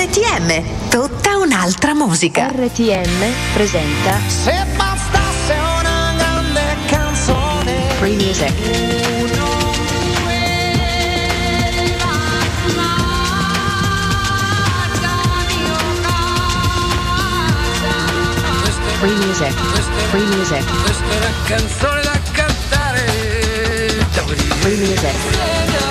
[0.00, 2.46] RTM, tutta un'altra musica.
[2.46, 8.50] RTM presenta Se bastasse una grande canzone Free Music.
[19.00, 19.52] Free Music.
[20.08, 20.82] Free Music.
[20.82, 23.04] Questa è una canzone da cantare
[24.60, 25.14] Free Music.
[25.66, 25.90] Ne ho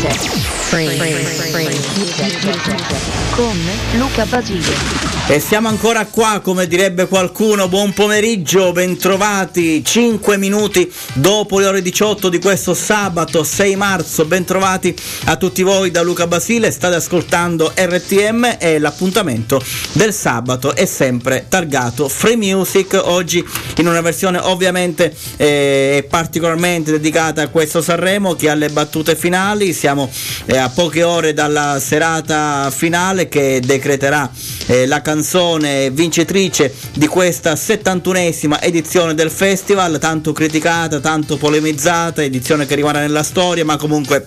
[0.00, 1.52] fatte di fotografie Free Music.
[1.52, 3.29] Free, free, free music.
[3.40, 3.58] Con
[3.96, 5.00] Luca Basile.
[5.30, 7.68] E siamo ancora qua, come direbbe qualcuno.
[7.68, 9.84] Buon pomeriggio, bentrovati.
[9.84, 14.24] 5 minuti dopo le ore 18 di questo sabato 6 marzo.
[14.24, 14.92] Bentrovati
[15.26, 16.72] a tutti voi da Luca Basile.
[16.72, 23.00] State ascoltando RTM e l'appuntamento del sabato è sempre targato Free Music.
[23.00, 23.46] Oggi
[23.76, 29.72] in una versione ovviamente eh, particolarmente dedicata a questo Sanremo che alle battute finali.
[29.72, 30.10] Siamo
[30.46, 34.30] eh, a poche ore dalla serata finale che decreterà
[34.66, 42.66] eh, la canzone vincitrice di questa 71esima edizione del festival, tanto criticata, tanto polemizzata, edizione
[42.66, 44.26] che rimarrà nella storia, ma comunque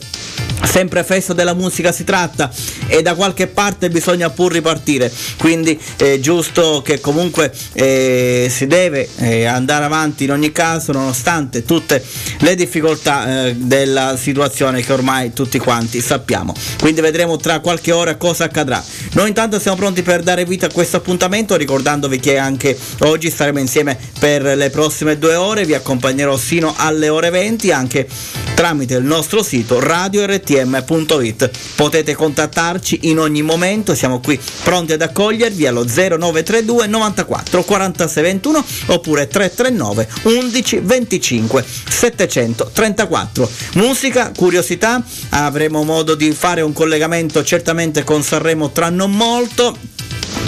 [0.63, 2.49] sempre festa della musica si tratta
[2.87, 5.11] e da qualche parte bisogna pur ripartire.
[5.37, 11.63] Quindi è giusto che comunque eh, si deve eh, andare avanti in ogni caso nonostante
[11.63, 12.03] tutte
[12.39, 16.53] le difficoltà eh, della situazione che ormai tutti quanti sappiamo.
[16.79, 18.82] Quindi vedremo tra qualche ora cosa accadrà
[19.13, 23.59] noi intanto siamo pronti per dare vita a questo appuntamento ricordandovi che anche oggi staremo
[23.59, 25.65] insieme per le prossime due ore.
[25.65, 28.07] Vi accompagnerò sino alle ore 20 anche
[28.53, 35.65] tramite il nostro sito radio-rtm.it potete contattarci in ogni momento siamo qui pronti ad accogliervi
[35.65, 46.31] allo 0932 94 46 21 oppure 339 11 25 734 musica curiosità avremo modo di
[46.31, 49.77] fare un collegamento certamente con Sanremo tra non molto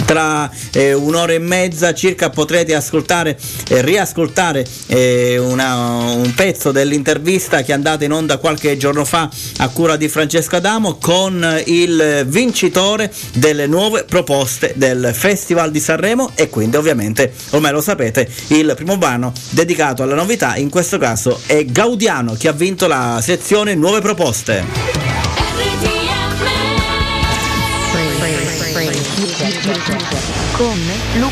[0.04, 3.36] tra eh, un'ora e mezza circa potrete ascoltare
[3.68, 5.74] e riascoltare eh, una-
[6.14, 9.28] un pezzo dell'intervista che è andata in onda qualche giorno fa
[9.58, 16.30] a cura di Francesco Adamo con il vincitore delle nuove proposte del Festival di Sanremo
[16.34, 21.40] e quindi ovviamente ormai lo sapete il primo brano dedicato alla novità in questo caso
[21.46, 25.45] è Gaudiano che ha vinto la sezione nuove proposte.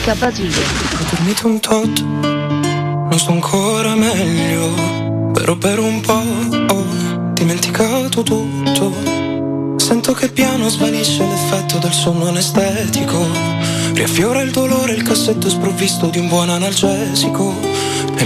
[0.04, 0.28] Luca.
[0.28, 8.92] Ho dormito un tot, non sto ancora meglio, però per un po' ho dimenticato tutto.
[9.76, 13.26] Sento che piano svanisce l'effetto del sonno anestetico,
[13.94, 17.54] riaffiora il dolore il cassetto sprovvisto di un buon analgesico.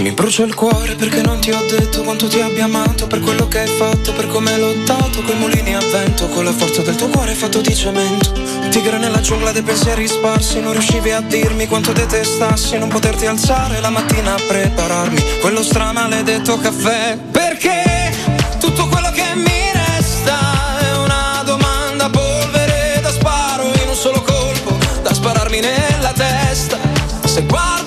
[0.09, 3.47] Mi brucia il cuore perché non ti ho detto quanto ti abbia amato Per quello
[3.47, 6.95] che hai fatto, per come hai lottato Coi mulini a vento, con la forza del
[6.95, 8.33] tuo cuore fatto di cemento.
[8.71, 13.79] Tigre nella giungla dei pensieri sparsi Non riuscivi a dirmi quanto detestassi Non poterti alzare
[13.81, 17.15] la mattina a prepararmi Quello stramaledetto caffè.
[17.29, 18.11] Perché
[18.59, 24.75] tutto quello che mi resta È una domanda polvere da sparo in un solo colpo
[25.03, 26.79] Da spararmi nella testa.
[27.25, 27.78] Se guardo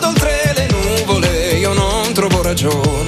[2.63, 3.02] non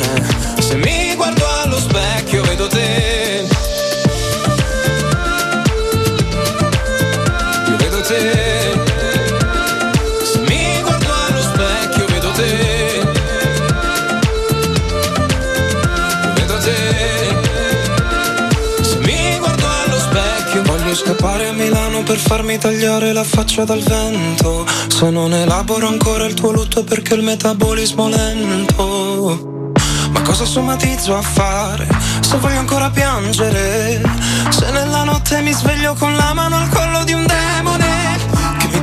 [21.04, 24.66] scappare a Milano per farmi tagliare la faccia dal vento.
[24.88, 29.72] Se non elaboro ancora il tuo lutto perché il metabolismo lento.
[30.10, 31.86] Ma cosa somatizzo a fare
[32.20, 34.00] se voglio ancora piangere?
[34.48, 38.03] Se nella notte mi sveglio con la mano al collo di un demone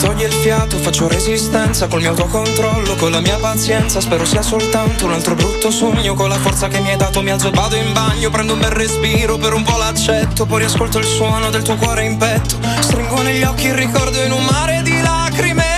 [0.01, 4.01] toglie il fiato, faccio resistenza col mio autocontrollo, con la mia pazienza.
[4.01, 6.15] Spero sia soltanto un altro brutto sogno.
[6.15, 8.59] Con la forza che mi hai dato mi alzo e vado in bagno, prendo un
[8.59, 12.57] bel respiro, per un po' l'accetto, poi riascolto il suono del tuo cuore in petto.
[12.79, 15.70] Stringo negli occhi il ricordo in un mare di lacrime.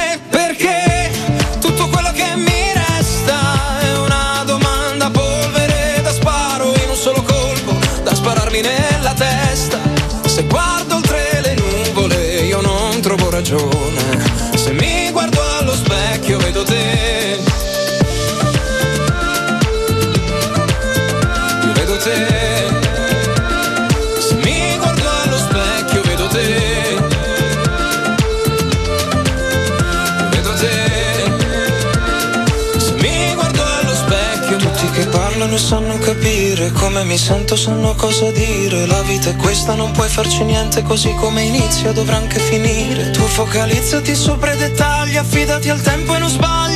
[35.64, 38.86] Sanno capire come mi sento, sanno cosa dire.
[38.86, 43.12] La vita è questa, non puoi farci niente, così come inizia dovrà anche finire.
[43.12, 46.73] Tu focalizzati sopra i dettagli, affidati al tempo e non sbagli.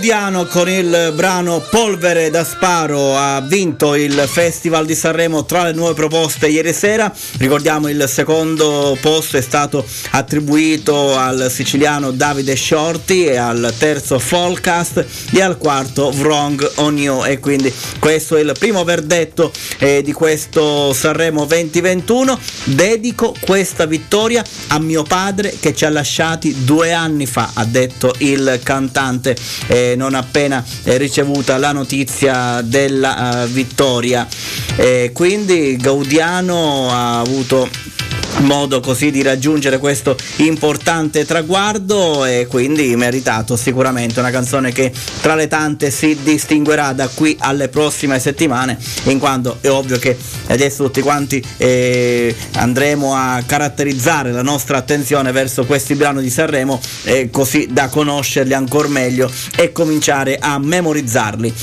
[0.00, 5.72] Gaudiano con il brano Polvere da Sparo ha vinto il Festival di Sanremo tra le
[5.72, 7.12] nuove proposte ieri sera.
[7.36, 15.04] Ricordiamo il secondo posto è stato attribuito al siciliano Davide Shorty e al terzo Folcast
[15.32, 20.14] e al quarto Wrong on You e quindi questo è il primo verdetto eh, di
[20.14, 22.38] questo Sanremo 2021.
[22.64, 28.14] Dedico questa vittoria a mio padre che ci ha lasciati due anni fa, ha detto
[28.18, 29.36] il cantante
[29.66, 34.26] eh, non appena eh, ricevuta la notizia della eh, vittoria.
[34.76, 37.68] Eh, quindi Gaudiano ha avuto
[38.40, 45.34] modo così di raggiungere questo importante traguardo e quindi meritato sicuramente una canzone che tra
[45.34, 50.16] le tante si distinguerà da qui alle prossime settimane in quanto è ovvio che
[50.48, 56.80] adesso tutti quanti eh, andremo a caratterizzare la nostra attenzione verso questi brani di Sanremo
[57.04, 61.54] eh, così da conoscerli ancora meglio e cominciare a memorizzarli.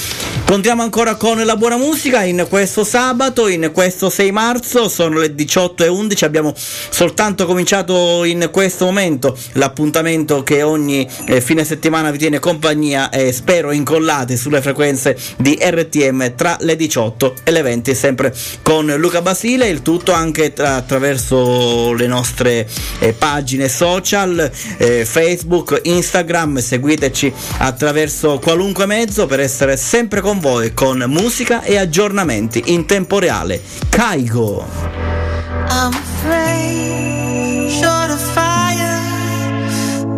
[0.46, 5.36] Continuiamo ancora con la buona musica in questo sabato, in questo 6 marzo, sono le
[5.36, 6.54] 18.11, abbiamo
[6.90, 13.32] soltanto cominciato in questo momento l'appuntamento che ogni eh, fine settimana vi tiene compagnia e
[13.32, 19.22] spero incollate sulle frequenze di RTM tra le 18 e le 20, sempre con Luca
[19.22, 22.68] Basile, il tutto anche tra- attraverso le nostre
[23.00, 30.74] eh, pagine social, eh, Facebook, Instagram, seguiteci attraverso qualunque mezzo per essere sempre con voi
[30.74, 33.62] con musica e aggiornamenti in tempo reale.
[33.90, 35.37] Caigo!
[35.70, 39.02] I'm afraid, short of fire.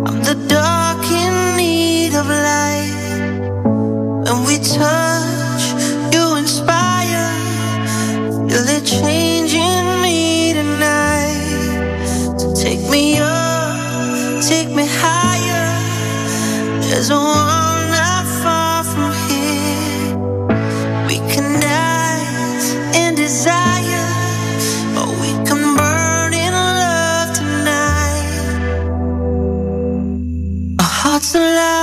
[0.06, 2.94] I'm the dark in need of light.
[4.24, 5.64] When we touch,
[6.14, 7.28] you inspire.
[8.48, 12.38] Feel it changing me tonight.
[12.38, 15.68] So take me up, take me higher.
[16.88, 17.59] There's a world
[31.34, 31.79] alive,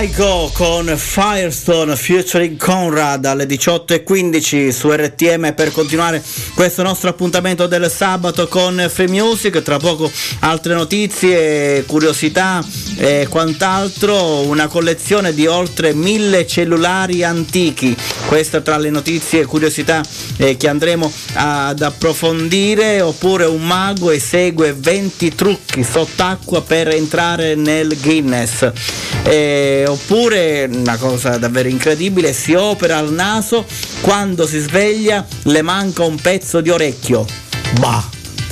[0.00, 7.90] Kaiko con Firestone featuring Conrad alle 18.15 su RTM per continuare questo nostro appuntamento del
[7.90, 9.60] sabato con Free Music.
[9.60, 12.64] Tra poco altre notizie, curiosità
[12.96, 14.40] e quant'altro.
[14.46, 17.94] Una collezione di oltre mille cellulari antichi.
[18.30, 20.02] Questa tra le notizie e curiosità
[20.36, 23.00] eh, che andremo ad approfondire.
[23.00, 28.70] Oppure un mago esegue 20 trucchi sott'acqua per entrare nel Guinness.
[29.24, 33.66] Eh, oppure una cosa davvero incredibile, si opera al naso,
[34.00, 37.26] quando si sveglia le manca un pezzo di orecchio.
[37.80, 38.08] Bah!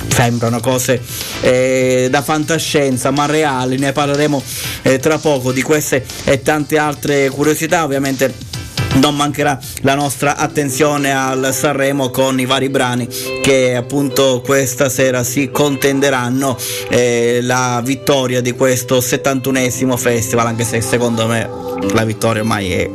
[0.09, 1.01] Sembrano cose
[1.39, 4.43] eh, da fantascienza ma reali, ne parleremo
[4.81, 8.48] eh, tra poco di queste e tante altre curiosità, ovviamente
[8.95, 13.07] non mancherà la nostra attenzione al Sanremo con i vari brani
[13.41, 16.57] che appunto questa sera si contenderanno
[16.89, 21.49] eh, la vittoria di questo 71esimo festival anche se secondo me
[21.93, 22.89] la vittoria ormai è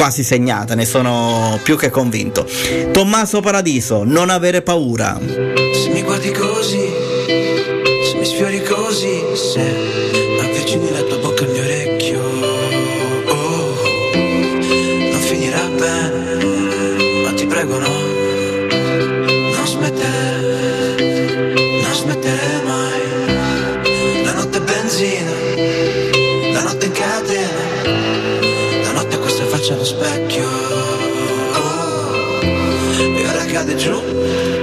[0.00, 2.46] quasi segnata ne sono più che convinto.
[2.90, 5.18] Tommaso Paradiso non avere paura.
[5.20, 6.90] Se mi guardi così,
[8.10, 9.60] se mi sfiori così, se
[10.40, 11.18] avvicini la tua
[29.70, 30.48] faccia allo specchio,
[31.54, 34.59] oh, e ora cade giù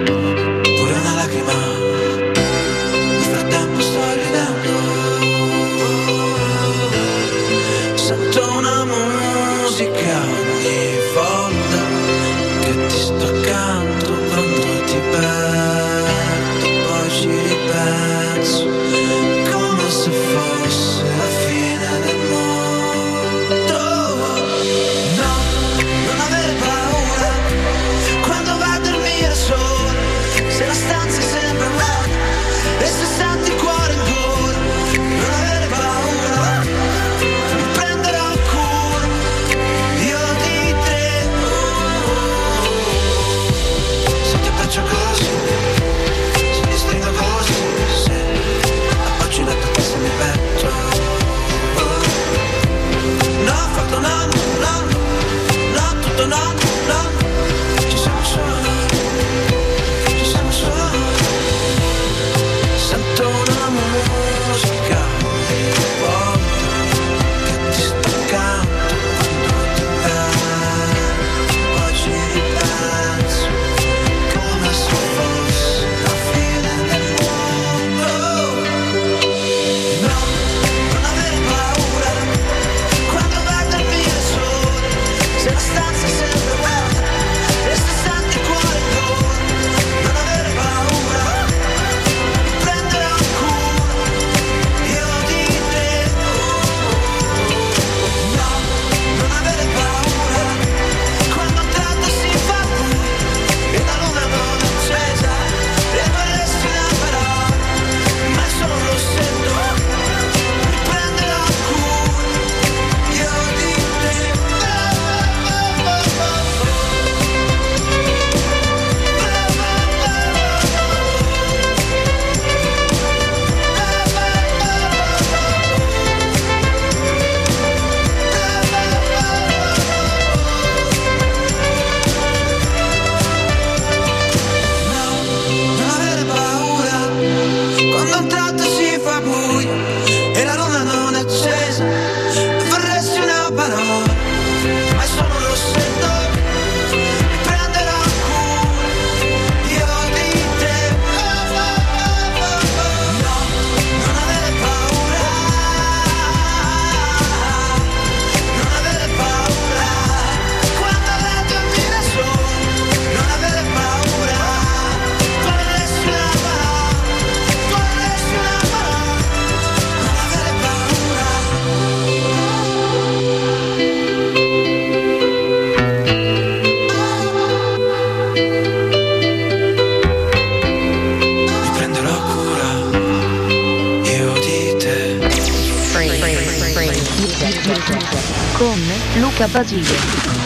[189.52, 190.38] Basile.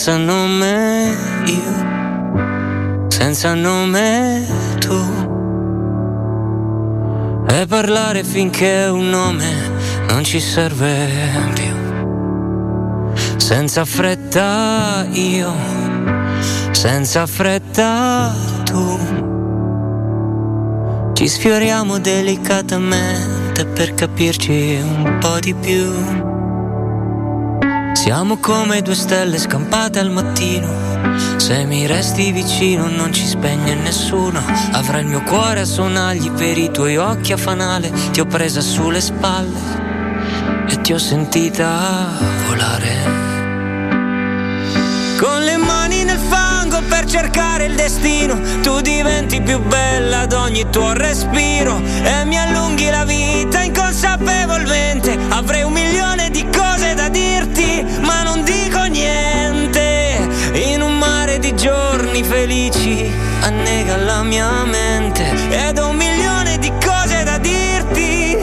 [0.00, 1.14] senza nome
[1.46, 4.46] io, senza nome
[4.78, 4.98] tu.
[7.48, 9.44] E parlare finché un nome
[10.08, 11.08] non ci serve
[11.54, 11.74] più.
[13.36, 15.52] Senza fretta io,
[16.80, 18.32] senza fretta
[18.64, 18.98] tu.
[21.12, 25.92] Ci sfioriamo delicatamente per capirci un po' di più.
[27.92, 30.72] Siamo come due stelle scampate al mattino.
[31.36, 34.42] Se mi resti vicino non ci spegne nessuno.
[34.72, 37.92] Avrai il mio cuore a sonagli per i tuoi occhi a fanale.
[38.10, 39.58] Ti ho presa sulle spalle
[40.66, 42.08] e ti ho sentita
[42.46, 43.28] volare.
[45.18, 46.18] Con le mani nel
[46.82, 52.88] per cercare il destino, tu diventi più bella ad ogni tuo respiro e mi allunghi
[52.90, 55.18] la vita inconsapevolmente.
[55.28, 60.28] Avrei un milione di cose da dirti, ma non dico niente.
[60.52, 66.72] In un mare di giorni felici annega la mia mente ed ho un milione di
[66.84, 68.36] cose da dirti,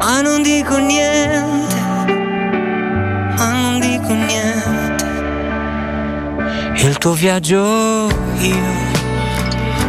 [0.00, 1.09] ma non dico niente,
[7.00, 8.08] tuo viaggio
[8.40, 8.72] io,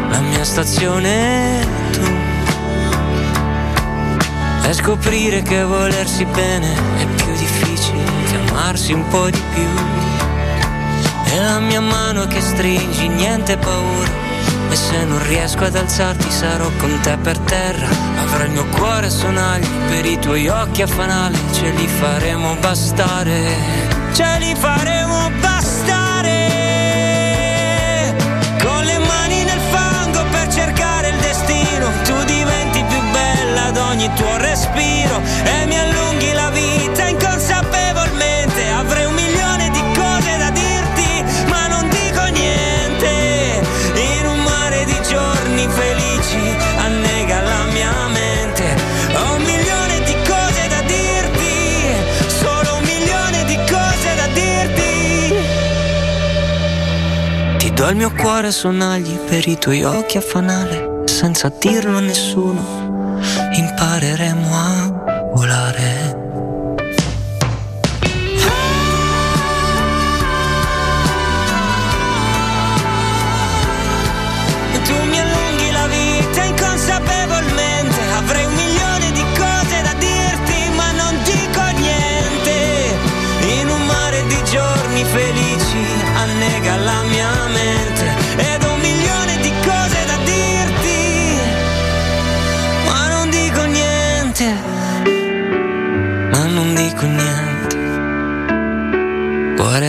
[0.10, 1.60] la mia stazione
[1.91, 2.10] tu.
[4.63, 9.67] E scoprire che volersi bene è più difficile che amarsi un po' di più.
[11.34, 14.12] E la mia mano che stringi, niente paura.
[14.69, 17.89] E se non riesco ad alzarti sarò con te per terra.
[18.21, 21.38] Avrò il mio cuore a sonagli per i tuoi occhi a fanale.
[21.52, 23.58] Ce li faremo bastare.
[24.13, 25.71] Ce li faremo bastare.
[33.92, 35.22] Ogni tuo respiro.
[35.44, 38.68] E mi allunghi la vita inconsapevolmente.
[38.70, 43.62] Avrei un milione di cose da dirti, ma non dico niente.
[43.94, 48.64] In un mare di giorni felici annega la mia mente.
[49.14, 51.94] Ho un milione di cose da dirti,
[52.28, 55.36] solo un milione di cose da dirti.
[57.58, 61.98] Ti do il mio cuore a sonagli per i tuoi occhi a fanale, senza dirlo
[61.98, 62.81] a nessuno,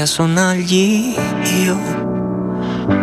[0.03, 1.15] Cuore a sonagli
[1.65, 1.79] io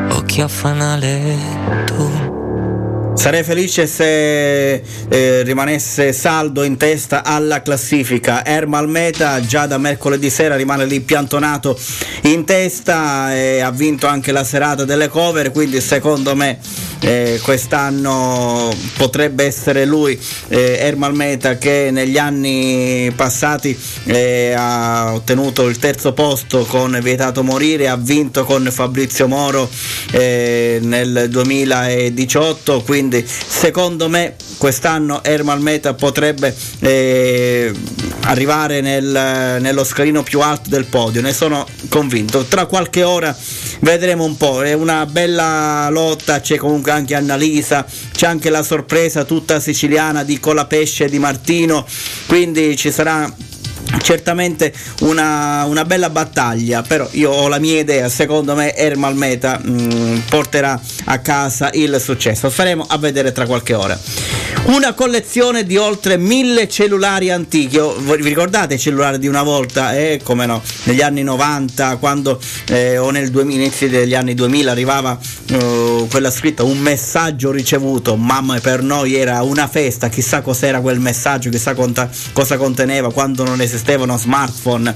[0.10, 1.38] occhi a fanale
[1.86, 3.14] tu.
[3.16, 4.74] Sarei felice se
[5.08, 8.46] eh, rimanesse saldo in testa alla classifica.
[8.46, 11.78] Ermal Meta già da mercoledì sera rimane lì piantonato
[12.24, 16.60] in testa e ha vinto anche la serata delle cover, quindi secondo me
[17.02, 25.68] eh, quest'anno potrebbe essere lui, eh, Ermal Meta, che negli anni passati eh, ha ottenuto
[25.68, 29.70] il terzo posto con Vietato Morire, ha vinto con Fabrizio Moro
[30.12, 37.72] eh, nel 2018, quindi secondo me quest'anno Ermal Meta potrebbe eh,
[38.24, 42.44] arrivare nel- nello scalino più alto del podio, ne sono convinto.
[42.44, 43.36] Tra qualche ora
[43.80, 49.24] vedremo un po', è una bella lotta, c'è comunque anche Annalisa, c'è anche la sorpresa
[49.24, 51.86] tutta siciliana di Colapesce di Martino,
[52.28, 53.32] quindi ci sarà
[54.02, 56.82] certamente una, una bella battaglia.
[56.82, 58.10] Però io ho la mia idea.
[58.10, 62.50] Secondo me Ermal Meta mh, porterà a casa il successo.
[62.50, 63.98] Staremo a vedere tra qualche ora
[64.66, 67.78] una collezione di oltre mille cellulari antichi.
[67.78, 69.96] Oh, vi ricordate i cellulari di una volta?
[69.98, 74.72] Eh, come no negli anni 90 quando eh, o nel 2000, inizi degli anni 2000
[74.72, 75.18] arrivava
[75.48, 80.10] eh, quella scritta un messaggio ricevuto mamma per noi era una festa.
[80.10, 84.94] Chissà cos'era quel messaggio chissà conta- cosa conteneva quando non esistevano smartphone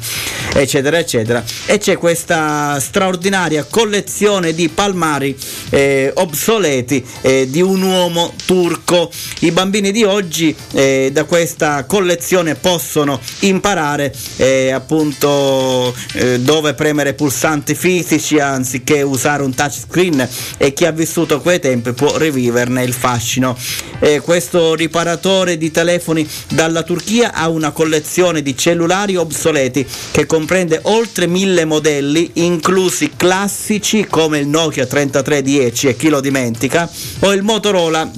[0.54, 1.44] eccetera eccetera.
[1.66, 5.36] E c'è questa straordinaria collezione di palmari
[5.70, 9.10] eh, obsoleti eh, di un uomo turco.
[9.40, 17.14] I bambini di oggi eh, da questa collezione possono imparare eh, appunto eh, dove premere
[17.14, 22.94] pulsanti fisici anziché usare un touchscreen e chi ha vissuto quei tempi può riviverne il
[22.94, 23.58] fascino.
[24.00, 30.80] Eh, questo riparatore di telefoni dalla Turchia ha una collezione di cellulari obsoleti che comprende
[30.84, 36.90] oltre mille modelli, inclusi classici come il Nokia 3310 e chi lo dimentica,
[37.20, 38.12] o il Motorola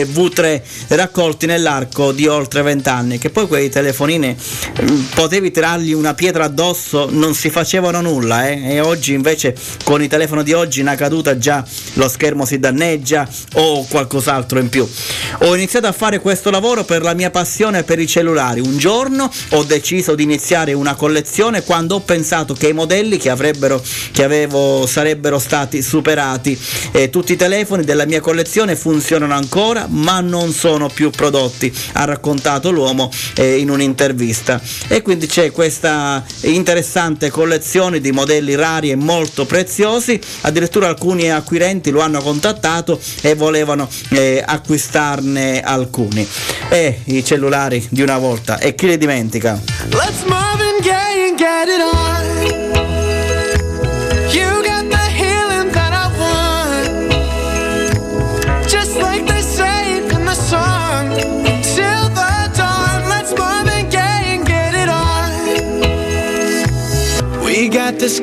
[0.00, 4.34] V3 raccolti nell'arco di oltre 20 anni che poi quei telefonini
[4.82, 8.74] mm, potevi tirargli una pietra addosso non si facevano nulla eh?
[8.74, 13.28] e oggi invece con i telefoni di oggi una caduta già lo schermo si danneggia
[13.54, 14.88] o qualcos'altro in più.
[15.40, 18.60] Ho iniziato a fare questo lavoro per la mia passione per i cellulari.
[18.60, 23.30] Un giorno ho deciso di iniziare una collezione quando ho pensato che i modelli che,
[23.30, 26.58] avrebbero, che avevo sarebbero stati superati.
[26.92, 31.72] E tutti i telefoni della mia collezione funzionano ancora ancora ma non sono più prodotti,
[31.92, 34.60] ha raccontato l'uomo eh, in un'intervista.
[34.88, 41.90] E quindi c'è questa interessante collezione di modelli rari e molto preziosi, addirittura alcuni acquirenti
[41.90, 46.26] lo hanno contattato e volevano eh, acquistarne alcuni.
[46.68, 49.60] E i cellulari di una volta, e chi li dimentica?
[49.90, 52.61] Let's Marvin Gaye and get it on.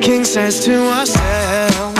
[0.01, 1.99] King says to ourselves.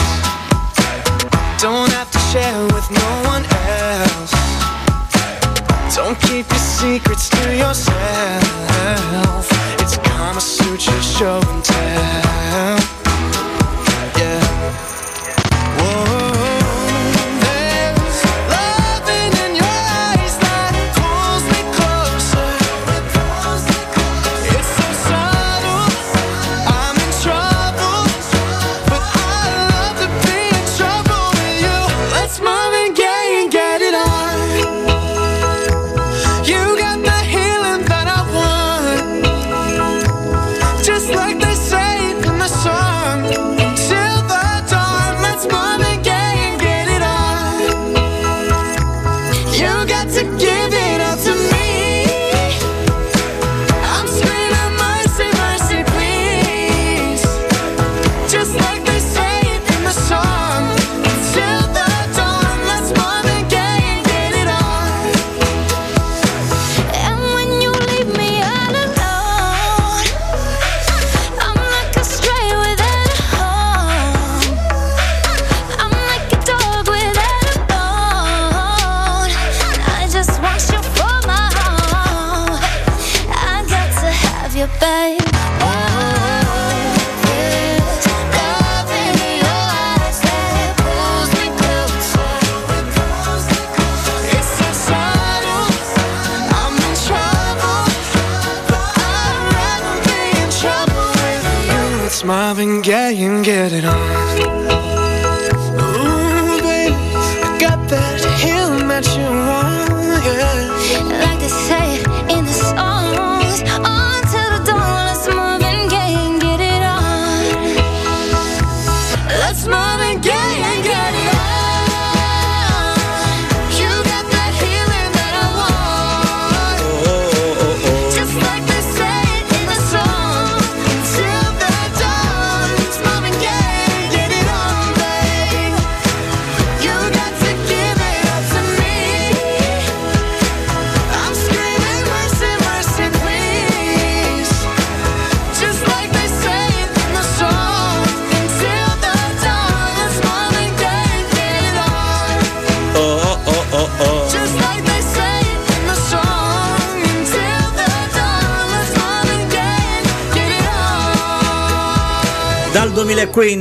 [1.62, 4.34] Don't have to share with no one else.
[5.96, 8.59] Don't keep your secrets to yourself.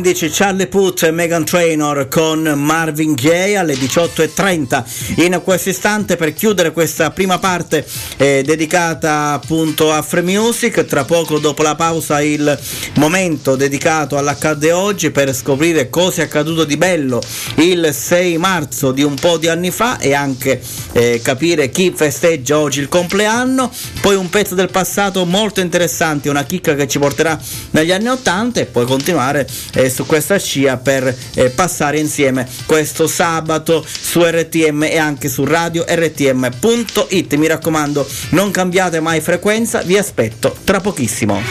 [0.08, 6.32] 2015 Charlie Puth e Megan Trainor con Marvin Gaye alle 18.30 in questo istante per
[6.32, 12.22] chiudere questa prima parte eh, dedicata appunto a Free Music tra poco dopo la pausa
[12.22, 12.58] il
[12.94, 17.20] momento dedicato all'accadde oggi per scoprire cosa è accaduto di bello
[17.56, 20.60] il 6 marzo di un po' di anni fa e anche
[20.92, 23.70] eh, capire chi festeggia oggi il compleanno.
[24.00, 27.38] Poi un pezzo del passato molto interessante una chicca che ci porterà
[27.70, 33.08] negli anni 80 e poi continuare eh, su questa scia per eh, passare insieme questo
[33.08, 37.34] sabato su RTM e anche su radio rtm.it.
[37.34, 41.42] Mi raccomando, non cambiate mai frequenza, vi aspetto tra pochissimo.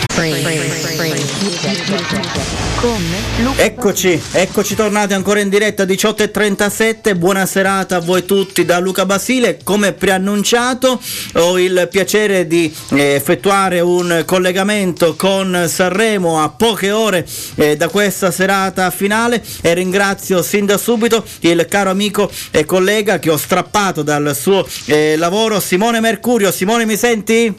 [3.56, 9.60] Eccoci, eccoci tornati ancora in diretta 18.37, buona serata a voi tutti da Luca Basile,
[9.64, 11.02] come preannunciato
[11.34, 17.88] ho il piacere di eh, effettuare un collegamento con Sanremo a poche ore eh, da
[17.88, 23.38] questa serata finale e ringrazio sin da subito il caro amico e collega che ho
[23.38, 27.52] strappato dal suo eh, lavoro Simone Mercurio, Simone mi senti?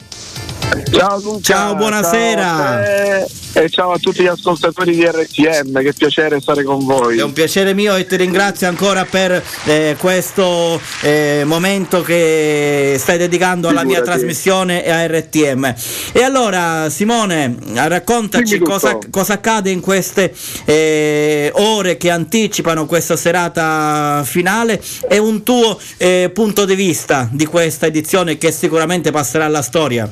[0.89, 1.41] Ciao Luca.
[1.41, 2.43] Ciao, buonasera.
[2.45, 7.17] Ciao e ciao a tutti gli ascoltatori di RTM, che piacere stare con voi.
[7.17, 13.17] È un piacere mio e ti ringrazio ancora per eh, questo eh, momento che stai
[13.17, 14.19] dedicando alla mia Figurati.
[14.19, 15.75] trasmissione e a RTM.
[16.11, 20.33] E allora Simone, raccontaci cosa, cosa accade in queste
[20.65, 27.45] eh, ore che anticipano questa serata finale e un tuo eh, punto di vista di
[27.45, 30.09] questa edizione che sicuramente passerà alla storia.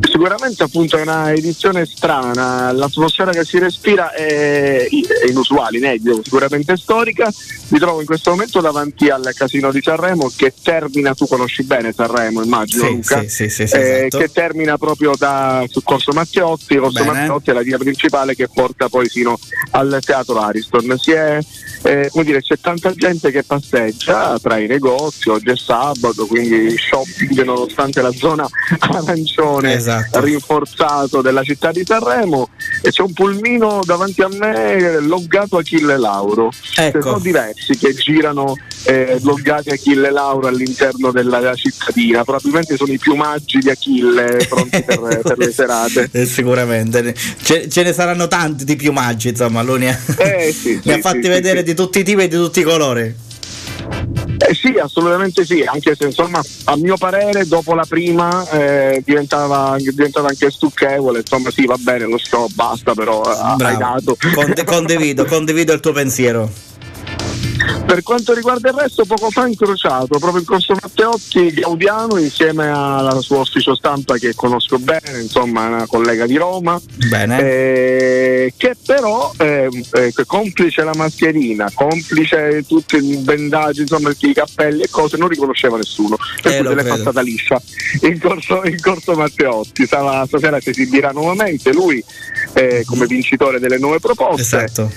[0.00, 4.86] Sicuramente appunto è una edizione strana, l'atmosfera che si respira è,
[5.28, 7.32] inusuale, inedita, sicuramente storica.
[7.68, 11.92] Mi trovo in questo momento davanti al Casino di Sanremo che termina, tu conosci bene
[11.92, 14.18] Sanremo immagino Sì, Luca, sì, sì, sì, sì, Eh, esatto.
[14.18, 17.18] che termina proprio da, su Corso Matteotti, Corso Bene.
[17.20, 19.38] Matteotti è la via principale che porta poi fino
[19.70, 20.96] al Teatro Ariston.
[20.98, 21.38] Si è,
[21.82, 26.76] eh, come dire, c'è tanta gente che passeggia tra i negozi, oggi è sabato, quindi
[26.76, 28.46] shopping nonostante la zona
[28.78, 29.85] arancione Esatto.
[30.12, 32.48] Rinforzato della città di Sanremo
[32.82, 36.50] e c'è un pulmino davanti a me loggato Achille Lauro.
[36.76, 37.00] Ecco.
[37.02, 43.58] Sono diversi che girano eh, loggati Achille Lauro all'interno della cittadina, probabilmente sono i piumaggi
[43.58, 46.08] di Achille pronti per, per le serate.
[46.12, 50.80] Eh, sicuramente ce, ce ne saranno tanti di piumaggi insomma lui ne ha, Eh, sì,
[50.84, 53.24] ne ha sì, fatti sì, vedere di tutti i tipi e di tutti i colori
[54.38, 59.76] Eh sì, assolutamente sì, anche se insomma a mio parere dopo la prima eh, diventava,
[59.78, 64.16] diventava anche stucchevole, insomma sì va bene lo show, basta però eh, hai dato.
[64.34, 66.65] Conde- condivido condivido il tuo pensiero
[67.86, 73.22] Per quanto riguarda il resto, poco fa incrociato proprio in corso Matteotti Gaudiano insieme al
[73.22, 79.32] suo ufficio stampa che conosco bene, insomma, una collega di Roma, bene eh, che però,
[79.38, 85.28] eh, eh, complice la mascherina, complice tutti i bendaggi, insomma, i cappelli e cose, non
[85.28, 86.16] riconosceva nessuno.
[86.42, 87.60] Per Eh, cui l'è passata liscia
[88.02, 89.86] in corso, in corso Matteotti.
[89.86, 92.02] Stava, stasera si esibirà nuovamente lui
[92.54, 94.42] eh, come vincitore delle nuove proposte.
[94.42, 94.90] esatto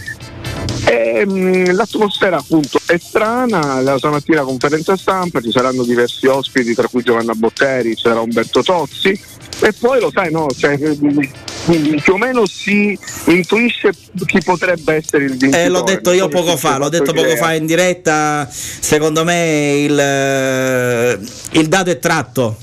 [0.85, 6.87] E, mh, l'atmosfera appunto è strana, la stamattina conferenza stampa, ci saranno diversi ospiti, tra
[6.87, 12.45] cui Giovanna Botteri, c'era Umberto Tozzi e poi lo sai, no, cioè, più o meno
[12.47, 13.91] si intuisce
[14.25, 15.63] chi potrebbe essere il vincitore.
[15.63, 18.47] Eh, l'ho detto io poco fa, l'ho detto poco fa in diretta.
[18.49, 21.19] Secondo me il, eh,
[21.59, 22.57] il dato è tratto.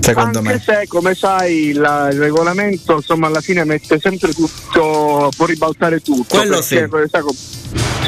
[0.00, 0.60] Secondo Anche me.
[0.64, 6.36] se, come sai, la- il regolamento insomma alla fine mette sempre tutto, può ribaltare tutto.
[6.36, 6.86] Quello perché,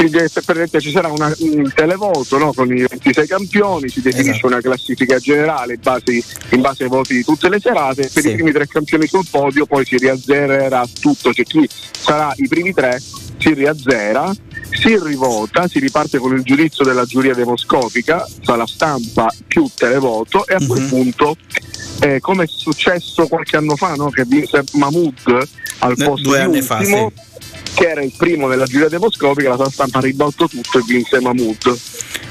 [0.08, 4.30] deve- per esempio, ci sarà una- un televoto no, con i 26 campioni, si definisce
[4.30, 4.46] Esatto.
[4.46, 8.08] una classifica generale in base, in base ai voti di tutte le serate.
[8.12, 8.30] Per Sì.
[8.30, 12.72] i primi tre campioni sul podio poi si riazzererà tutto, cioè chi sarà i primi
[12.72, 13.02] tre
[13.38, 14.32] si riazzera.
[14.70, 20.46] Si rivota, si riparte con il giudizio della giuria demoscopica, tra la stampa più televoto
[20.46, 20.88] e a quel Mhm.
[20.88, 21.36] punto
[22.00, 24.08] eh, come è successo qualche anno fa, no?
[24.10, 25.48] che vinse Mahmood
[25.80, 27.12] al posto due di anni fa, ultimo,
[27.78, 31.78] che era il primo nella giuria demoscopica, la sua stampa ribaltò tutto e vinse Mahmood.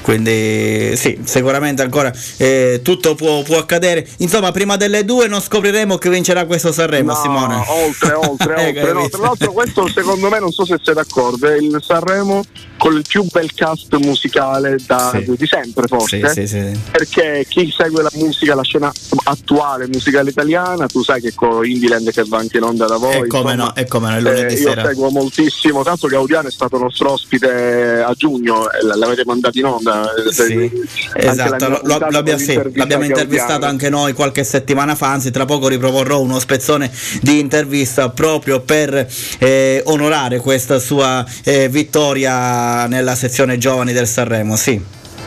[0.02, 4.06] Quindi sì, sicuramente ancora eh, tutto può, può accadere.
[4.18, 7.64] Insomma, prima delle due non scopriremo chi vincerà questo Sanremo, No, Simone.
[7.66, 8.92] oltre, oltre, Eh, oltre.
[8.92, 12.42] No, tra l'altro questo secondo me, non so se sei d'accordo, è il Sanremo
[12.76, 15.34] con il più bel cast musicale da- Sì.
[15.36, 16.28] di sempre forse.
[16.32, 16.78] Sì, sì.
[16.90, 18.92] Perché chi segue la musica, la scena
[19.24, 23.14] attuale musicale italiana, tu sai che con Indieland che va anche in onda da voi.
[23.16, 24.84] E come insomma, no, e come no, lunedì Eh, io sera.
[24.86, 25.10] seguo
[25.42, 30.12] moltissimo, tanto Gaudiano è stato nostro ospite a giugno, eh, l'avete mandato in onda.
[30.14, 30.70] eh, Sì,
[31.14, 35.68] esatto, lo- lo- con sì, l'abbiamo intervistato anche noi qualche settimana fa, anzi tra poco
[35.68, 36.90] riproporrò uno spezzone
[37.22, 39.06] di intervista proprio per
[39.38, 44.80] eh, onorare questa sua eh, vittoria nella sezione giovani del Sanremo, sì.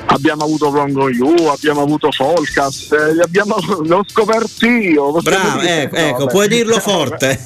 [0.06, 5.12] Abbiamo avuto Longo You, abbiamo avuto Folcast, eh, li abbiamo, l'ho scoperto io.
[5.22, 6.32] Bravo, ecco, No, ecco, beh.
[6.32, 7.40] puoi dirlo forte.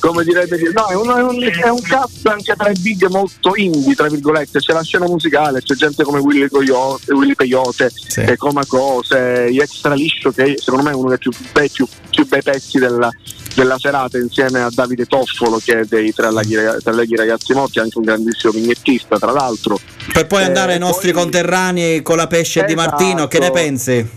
[0.00, 3.94] come direbbe dire, no, è un, è, un, cast anche tra i big molto indie,
[3.94, 8.20] tra virgolette, c'è la scena musicale, c'è gente come Willy, Coyote, Willy Peyote, Sì.
[8.20, 12.26] eh, Cose, gli Extra Liscio che secondo me è uno dei più bei, più, più
[12.26, 13.10] bei pezzi della,
[13.54, 18.04] della serata insieme a Davide Toffolo che è dei Tre Laghi, Ragazzi Morti, anche un
[18.04, 19.78] grandissimo vignettista tra l'altro.
[20.12, 22.88] Per poi Eh, andare ai nostri poi- conterranei con la pesce di Esatto.
[22.90, 24.08] Martino, che ne pensi?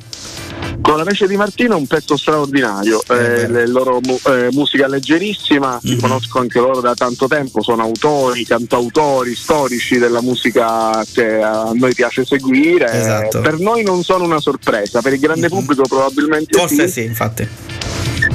[0.82, 4.88] Con la pesce di Martino è un pezzo straordinario, Eh, eh, loro mu- eh, musica
[4.88, 6.00] leggerissima, li Mhm.
[6.00, 11.94] conosco anche loro da tanto tempo, sono autori, cantautori, storici della musica che a noi
[11.94, 12.92] piace seguire.
[12.92, 13.42] Esatto.
[13.42, 15.54] Per noi non sono una sorpresa, per il grande Mhm.
[15.58, 17.48] pubblico probabilmente Forse sì, infatti.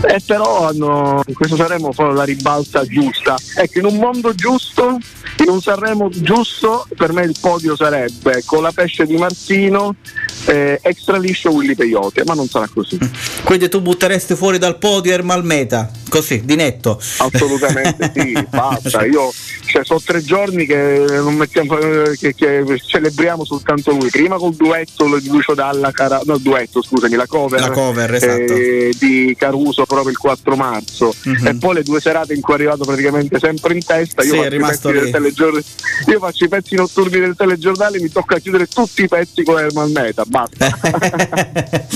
[0.02, 3.36] Eh, però hanno, in questo Sanremo fanno la ribalta giusta.
[3.56, 4.98] Ecco, in un mondo giusto,
[5.38, 9.94] in un Sanremo giusto, per me il podio sarebbe con la pesce di Martino,
[10.46, 12.98] eh, extra liscio Willy Peyote, ma non sarà così.
[13.44, 16.98] Quindi tu butteresti fuori dal podio Ermal Meta, così, di netto.
[17.18, 19.04] Assolutamente sì, basta.
[19.04, 19.30] Io
[19.66, 24.08] cioè, sono tre giorni che, non mettiamo, eh, che, che celebriamo soltanto lui.
[24.10, 28.14] Prima col duetto di Lucio Dalla, Cara- no, il duetto, scusami, la cover, La cover,
[28.14, 28.52] esatto.
[28.52, 31.12] eh, di Caruso proprio il 4 marzo.
[31.24, 31.46] Mhm.
[31.46, 34.22] E poi le due serate in cui è arrivato praticamente sempre in testa.
[34.22, 35.62] Io, Sì, faccio, i telegiorn-
[36.06, 39.90] io faccio i pezzi notturni del telegiornale mi tocca chiudere tutti i pezzi con Herman
[39.90, 40.24] Meta.
[40.26, 40.68] Basta.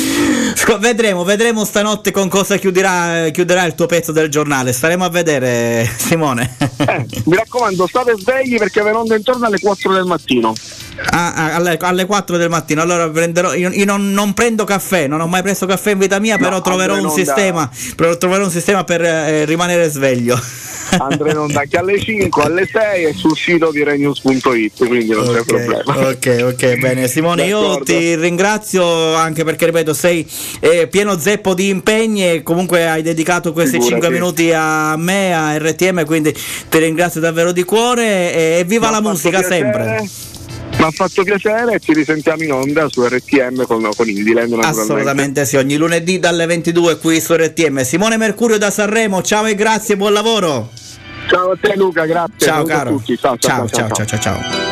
[0.80, 4.72] Vedremo, vedremo stanotte con cosa chiuderà, chiuderà il tuo pezzo del giornale.
[4.72, 6.56] Staremo a vedere, Simone.
[6.58, 10.52] Eh, mi raccomando, state svegli perché ve onda intorno alle 4 del mattino.
[11.10, 12.82] Ah, ah, alle, alle 4 del mattino.
[12.82, 13.54] Allora prenderò.
[13.54, 16.42] Io, io non, non prendo caffè, non ho mai preso caffè in vita mia, No,
[16.42, 17.70] però troverò un sistema.
[17.96, 20.38] Però troverò un sistema per eh, rimanere sveglio.
[20.98, 25.32] andremo in onda anche alle 5, alle 6 e sul sito di renews.it, quindi non
[25.32, 26.08] c'è problema.
[26.08, 27.08] ok, ok, bene.
[27.08, 30.28] Simone, io ti ringrazio anche perché, ripeto, sei
[30.60, 34.02] eh, pieno zeppo di impegni e comunque hai dedicato questi Figurati.
[34.02, 36.34] 5 minuti a me, a RTM, quindi
[36.68, 39.54] ti ringrazio davvero di cuore e, e viva la musica piacere.
[39.62, 40.32] sempre.
[40.76, 44.52] Mi ha fatto piacere e ci risentiamo in onda su RTM con, con Indiland.
[44.60, 47.82] Assolutamente sì, ogni lunedì dalle 22 qui su RTM.
[47.82, 50.70] Simone Mercurio da Sanremo, ciao e grazie, buon lavoro.
[51.28, 52.34] Ciao a te Luca, grazie.
[52.38, 52.90] Ciao Saluto a caro.
[52.90, 53.18] tutti.
[53.18, 54.63] Ciao, ciao, ciao, ciao, ciao, ciao.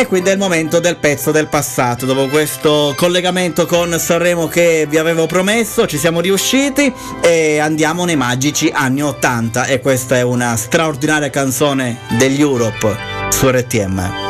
[0.00, 2.06] E quindi è il momento del pezzo del passato.
[2.06, 8.16] Dopo questo collegamento con Sanremo che vi avevo promesso, ci siamo riusciti e andiamo nei
[8.16, 9.66] magici anni 80.
[9.66, 12.96] E questa è una straordinaria canzone degli Europe
[13.28, 14.29] su RTM.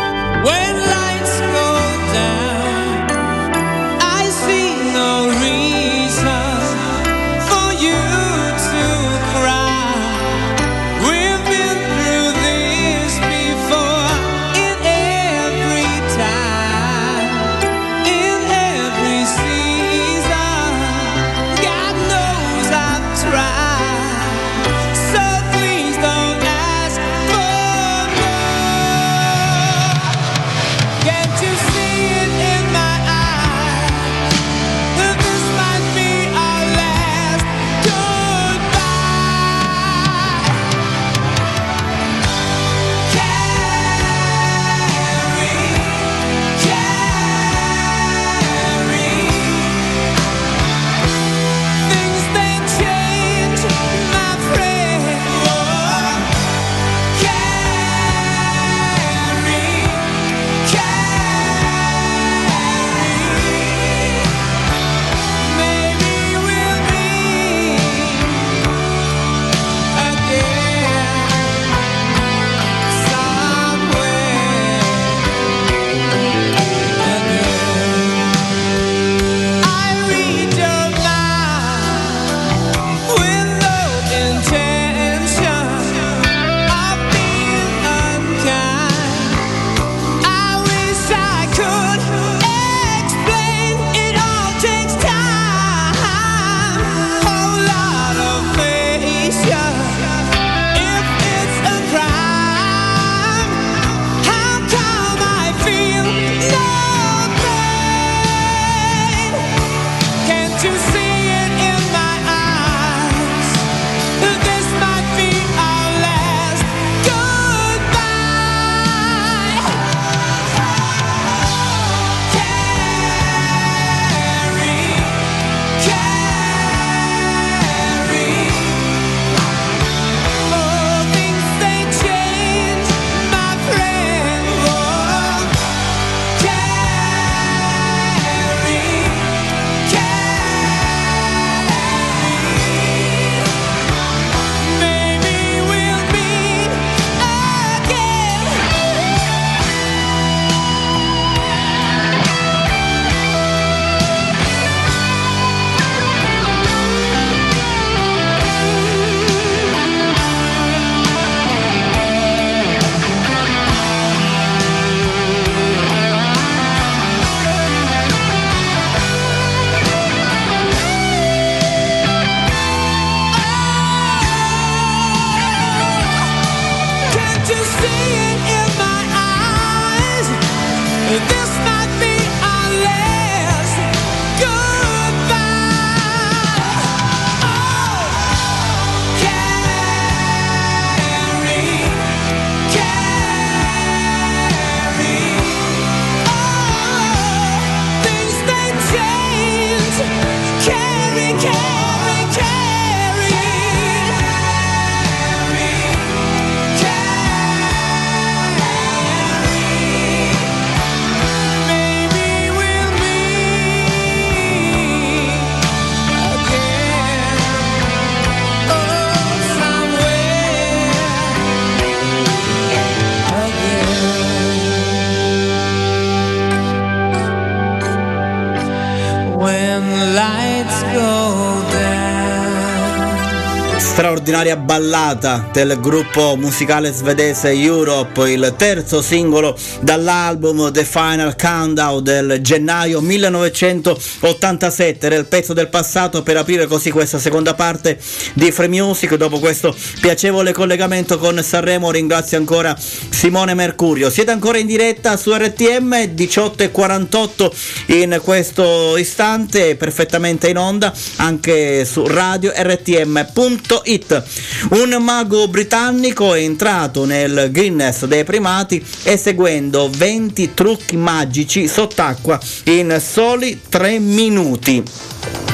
[234.41, 242.39] Straordinaria ballata del gruppo musicale svedese Europe, il terzo singolo dall'album The Final Countdown del
[242.41, 245.07] gennaio 1987.
[245.07, 247.99] Era il pezzo del passato per aprire così questa seconda parte
[248.33, 249.15] di Free Music.
[249.17, 252.77] Dopo questo piacevole collegamento con Sanremo, ringrazio ancora
[253.11, 254.11] Simone Mercurio.
[254.11, 262.07] Siete ancora in diretta su RTM 18.48 in questo istante, perfettamente in onda anche su
[262.07, 264.23] radio rtm.it.
[264.71, 273.01] Un mago britannico è entrato nel Guinness dei primati eseguendo 20 trucchi magici sott'acqua in
[273.01, 274.83] soli 3 minuti.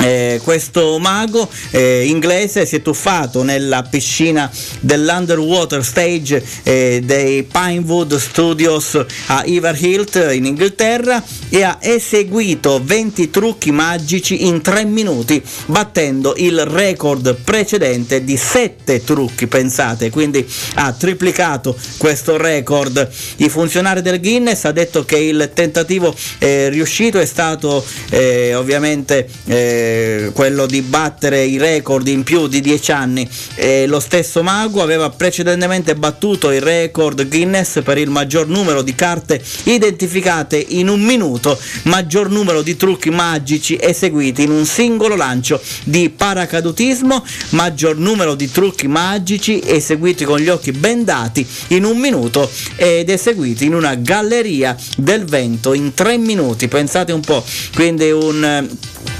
[0.06, 4.48] Eh, questo mago eh, inglese si è tuffato nella piscina
[4.78, 13.72] dell'Underwater Stage eh, dei Pinewood Studios a Iverhilt in Inghilterra e ha eseguito 20 trucchi
[13.72, 20.10] magici in 3 minuti battendo il record precedente di 7 trucchi pensate.
[20.10, 23.08] Quindi ha triplicato questo record.
[23.38, 29.28] I funzionari del Guinness ha detto che il tentativo eh, riuscito è stato eh, ovviamente
[29.56, 33.28] eh, quello di battere i record in più di 10 anni.
[33.54, 38.94] Eh, lo stesso mago aveva precedentemente battuto il record Guinness per il maggior numero di
[38.94, 45.60] carte identificate in un minuto, maggior numero di trucchi magici eseguiti in un singolo lancio
[45.84, 52.50] di paracadutismo, maggior numero di trucchi magici eseguiti con gli occhi bendati in un minuto
[52.76, 56.68] ed eseguiti in una galleria del vento in 3 minuti.
[56.68, 57.44] Pensate un po',
[57.74, 58.68] quindi un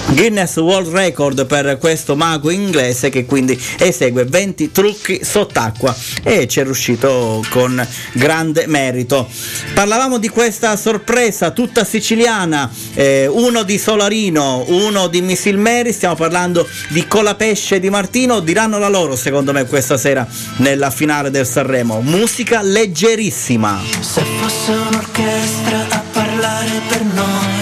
[0.09, 6.61] Guinness World Record per questo mago inglese che quindi esegue 20 trucchi sott'acqua e ci
[6.61, 9.29] è riuscito con grande merito.
[9.75, 16.15] Parlavamo di questa sorpresa tutta siciliana, eh, uno di Solarino, uno di Missil Mary, stiamo
[16.15, 20.27] parlando di Colapesce di Martino, diranno la loro secondo me questa sera
[20.59, 22.01] nella finale del Sanremo.
[22.01, 23.83] Musica leggerissima.
[24.01, 27.56] Se fosse un'orchestra a parlare per noi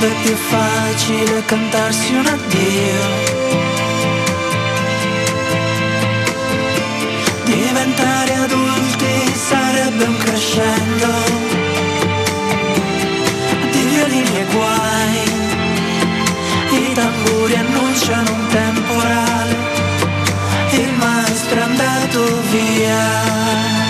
[0.00, 3.00] Sarebbe più facile cantarsi un addio.
[7.44, 11.06] Diventare adulti sarebbe un crescendo.
[13.72, 15.22] Di violini e guai
[16.70, 19.56] I tamburi annunciano un temporale
[20.70, 23.89] Il maestro è andato via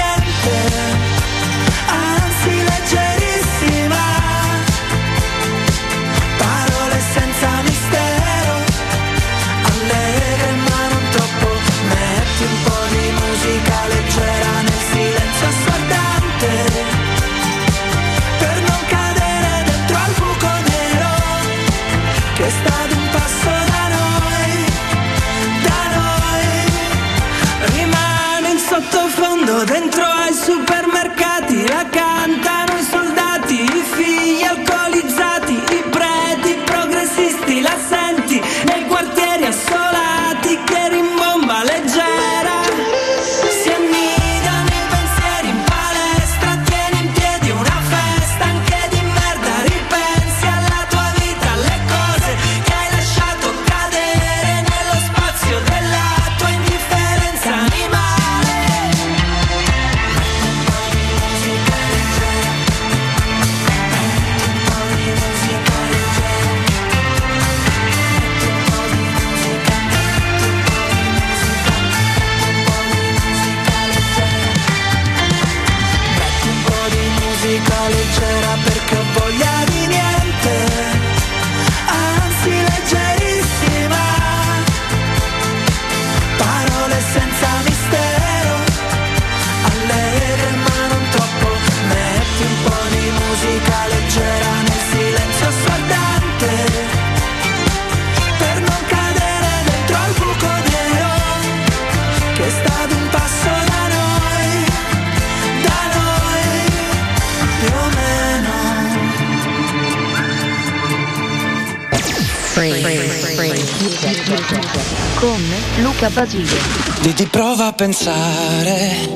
[116.01, 116.57] Luca Basile.
[117.01, 119.07] Didi prova a pensare,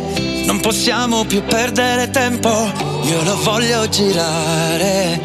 [0.46, 2.72] non possiamo più perdere tempo,
[3.02, 5.20] io lo voglio girare.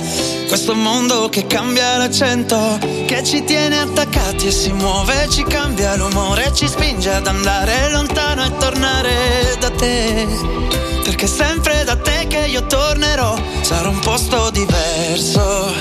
[0.49, 6.51] Questo mondo che cambia l'accento, che ci tiene attaccati e si muove, ci cambia l'umore,
[6.55, 10.27] ci spinge ad andare lontano e tornare da te.
[11.05, 15.75] Perché è sempre da te che io tornerò, sarà un posto diverso,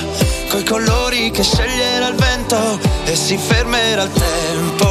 [0.50, 4.89] coi colori che sceglierà il vento e si fermerà il tempo.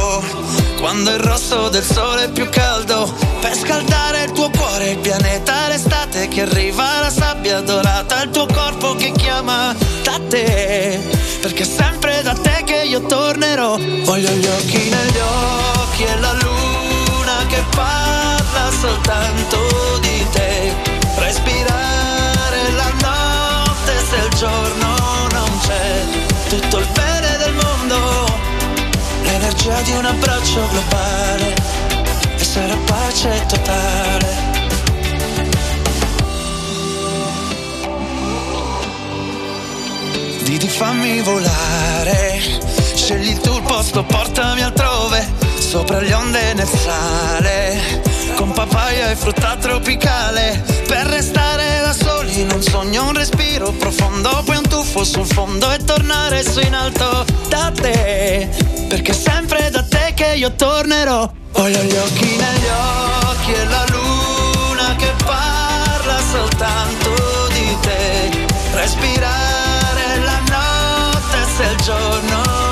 [0.80, 5.68] Quando il rosso del sole è più caldo Per scaldare il tuo cuore, il pianeta
[5.68, 10.98] L'estate che arriva, la sabbia dorata Il tuo corpo che chiama da te.
[11.40, 13.76] Perché è sempre da te che io tornerò.
[13.76, 20.74] Voglio gli occhi negli occhi e la luna che parla soltanto di te.
[21.16, 26.04] Respirare la notte se il giorno non c'è
[26.48, 26.86] Tutto il
[29.62, 31.54] L'energia di un abbraccio globale
[32.38, 34.36] e sarà pace totale.
[40.44, 42.40] Didi fammi volare,
[42.94, 48.09] scegli tu il posto, portami altrove, sopra le onde nel sale,
[48.40, 54.42] con papaya e frutta tropicale, per restare da soli in un sogno, un respiro profondo,
[54.46, 58.48] poi un tuffo sul fondo e tornare su in alto da te,
[58.88, 61.30] perché è sempre da te che io tornerò.
[61.52, 62.68] Voglio gli occhi negli
[63.28, 72.69] occhi e la luna che parla soltanto di te, respirare la notte se il giorno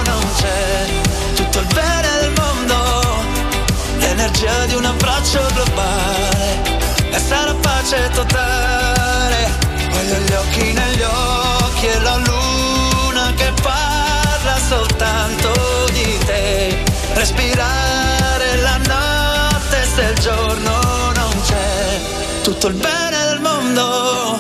[4.29, 6.77] l'energia di un abbraccio globale.
[7.11, 9.51] E sarà pace totale.
[9.91, 18.77] Voglio gli occhi negli occhi e la luna che parla soltanto di te, respirare la
[18.77, 22.01] notte se il giorno non c'è,
[22.43, 24.39] tutto il bene del mondo,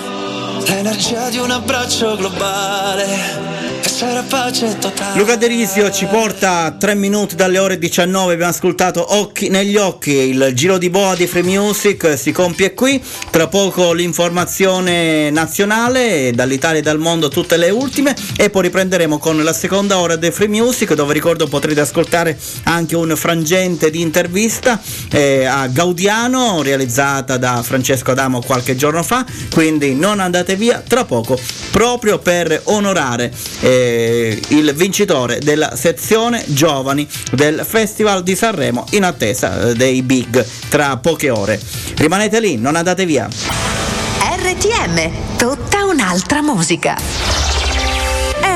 [0.66, 3.87] l'energia di un abbraccio globale
[5.16, 10.12] Luca Derisio ci porta a 3 minuti dalle ore 19, abbiamo ascoltato Occhi negli occhi,
[10.12, 16.78] il giro di boa di Free Music si compie qui, tra poco l'informazione nazionale dall'Italia
[16.78, 18.14] e dal mondo tutte le ultime.
[18.36, 22.94] E poi riprenderemo con la seconda ora di Free Music dove ricordo potrete ascoltare anche
[22.94, 24.80] un frangente di intervista
[25.10, 31.04] eh, a Gaudiano realizzata da Francesco Adamo qualche giorno fa, quindi non andate via tra
[31.04, 31.36] poco
[31.72, 33.86] proprio per onorare eh,
[34.48, 40.96] il vincitore della sezione giovani del Festival di Sanremo in attesa eh, dei big tra
[40.96, 41.60] poche ore.
[41.96, 43.28] Rimanete lì, non andate via.
[43.28, 47.27] RTM, tutta un'altra musica.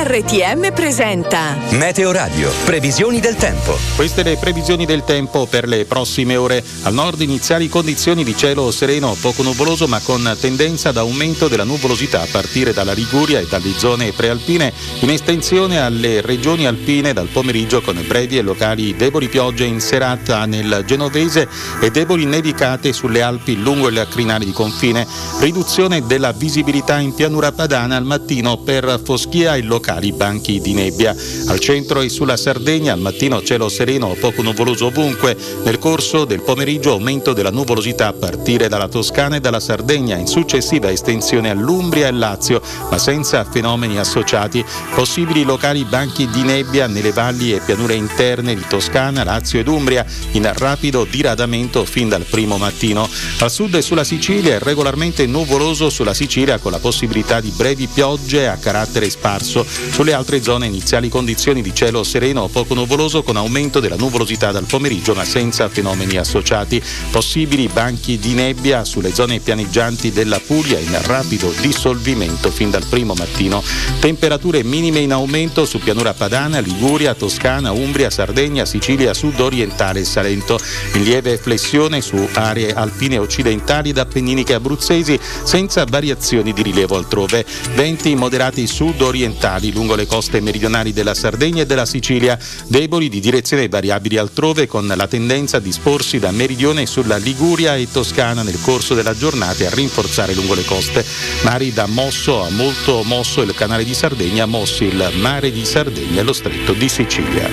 [0.05, 3.79] RTM presenta Meteo Radio, previsioni del tempo.
[3.95, 6.65] Queste le previsioni del tempo per le prossime ore.
[6.83, 11.63] Al nord iniziali condizioni di cielo sereno, poco nuvoloso ma con tendenza ad aumento della
[11.63, 14.73] nuvolosità a partire dalla Liguria e dalle zone prealpine,
[15.03, 20.45] in estensione alle regioni alpine dal pomeriggio con brevi e locali deboli piogge in serata
[20.47, 21.49] nel genovese
[21.81, 25.07] e deboli nevicate sulle Alpi lungo il crinale di confine.
[25.39, 31.15] Riduzione della visibilità in pianura padana al mattino per foschia e locali banchi di nebbia.
[31.47, 35.37] Al centro e sulla Sardegna al mattino cielo sereno poco nuvoloso ovunque.
[35.65, 40.27] Nel corso del pomeriggio aumento della nuvolosità a partire dalla Toscana e dalla Sardegna in
[40.27, 44.65] successiva estensione all'Umbria e Lazio, ma senza fenomeni associati.
[44.95, 50.05] Possibili locali banchi di nebbia nelle valli e pianure interne di Toscana, Lazio ed Umbria
[50.33, 53.09] in rapido diradamento fin dal primo mattino.
[53.39, 57.89] Al sud e sulla Sicilia è regolarmente nuvoloso sulla Sicilia con la possibilità di brevi
[57.93, 59.67] piogge a carattere sparso.
[59.91, 64.51] Sulle altre zone iniziali condizioni di cielo sereno o poco nuvoloso con aumento della nuvolosità
[64.51, 66.83] dal pomeriggio ma senza fenomeni associati.
[67.11, 73.15] Possibili banchi di nebbia sulle zone pianeggianti della Puglia in rapido dissolvimento fin dal primo
[73.15, 73.63] mattino.
[74.01, 80.59] Temperature minime in aumento su pianura padana, Liguria, Toscana, Umbria, Sardegna, Sicilia sud-orientale e Salento.
[80.95, 87.45] In lieve flessione su aree alpine occidentali ed appenniniche abruzzesi senza variazioni di rilievo altrove.
[87.75, 93.69] Venti moderati sud-orientali lungo le coste meridionali della Sardegna e della Sicilia, deboli di direzione
[93.69, 98.95] variabili altrove con la tendenza a disporsi da meridione sulla Liguria e Toscana nel corso
[98.95, 101.05] della giornata e a rinforzare lungo le coste.
[101.43, 106.21] Mari da mosso a molto mosso il canale di Sardegna, mossi il mare di Sardegna
[106.21, 107.49] e lo stretto di Sicilia.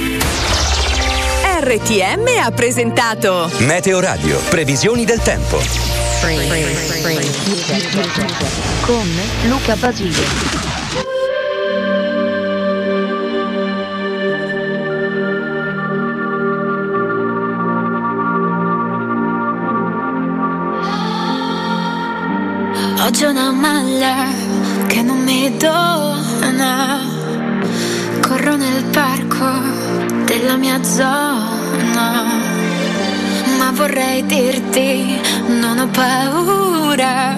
[1.61, 5.59] RTM ha presentato Meteo Radio, previsioni del tempo.
[8.85, 9.07] Con
[9.43, 10.68] Luca Basile.
[23.09, 24.27] Oggi una maglia
[24.85, 26.99] che non mi dona.
[28.21, 29.49] Corro nel parco
[30.25, 32.27] della mia zona.
[33.57, 37.35] Ma vorrei dirti, non ho paura.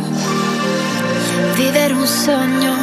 [1.55, 2.73] Vivere un sogno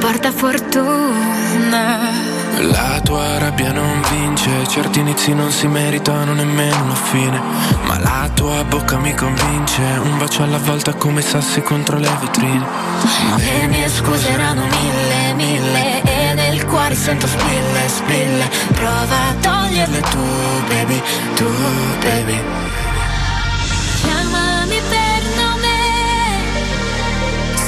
[0.00, 2.27] porta fortuna.
[2.56, 7.40] La tua rabbia non vince, certi inizi non si meritano nemmeno una fine.
[7.84, 12.66] Ma la tua bocca mi convince, un bacio alla volta come sassi contro le vetrine.
[13.36, 20.00] Le mie scuse erano mille, mille E nel cuore sento spille, spille Prova a toglierle
[20.00, 20.18] tu,
[20.68, 21.02] baby,
[21.34, 21.46] tu,
[22.00, 22.40] baby
[24.02, 25.76] Chiamami per nome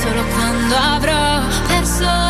[0.03, 2.30] Solo quando avrò perso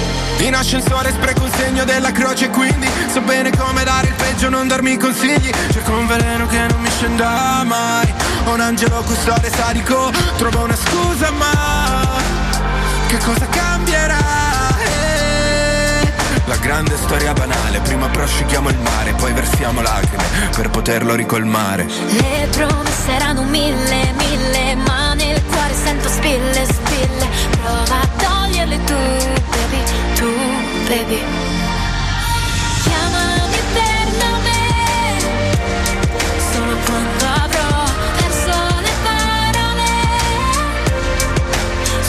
[0.41, 4.67] In ascensore spreco un segno della croce quindi So bene come dare il peggio, non
[4.67, 5.51] darmi consigli.
[5.71, 8.11] Cerco un veleno che non mi scenda mai.
[8.45, 12.17] Un angelo custode sadico Trovo una scusa ma
[13.07, 14.17] Che cosa cambierà?
[14.79, 16.11] Eh,
[16.45, 20.23] La grande storia banale Prima prosciughiamo il mare Poi versiamo lacrime
[20.55, 21.85] Per poterlo ricolmare.
[21.85, 27.29] Le promesse erano mille, mille Ma nel cuore sento spille, spille.
[27.61, 28.20] Prova
[28.61, 28.93] toglierle tu,
[29.51, 29.81] baby,
[30.15, 30.29] tu,
[30.87, 31.23] baby.
[32.83, 34.59] Chiamami per nome.
[36.51, 37.83] Solo quando avrò
[38.17, 38.55] perso
[38.85, 39.89] le parole.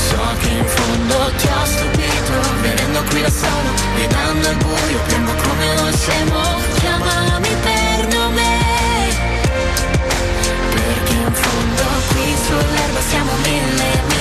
[0.09, 5.33] So che in fondo ti ho stupito Venendo qui da solo Guidando il buio Piango
[5.33, 6.41] come uno scemo.
[6.81, 8.51] Chiamami per nome.
[10.71, 14.12] Perché in fondo Qui sull'erba siamo mille,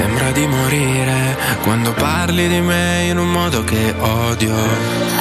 [0.00, 4.54] Sembra di morire Quando parli di me in un modo che odio.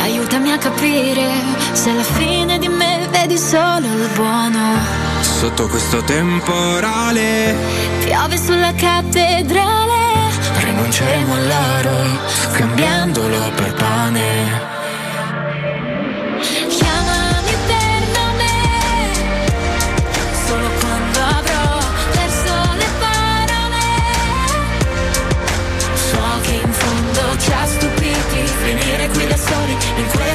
[0.04, 1.28] Aiutami a capire
[1.74, 4.78] Se alla fine di me vedi solo il buono.
[5.20, 7.58] Sotto questo temporale
[8.06, 9.98] Piove sulla cattedrale.
[10.64, 12.20] Rinunceremo all'oro
[12.54, 14.79] Scambiandolo per pane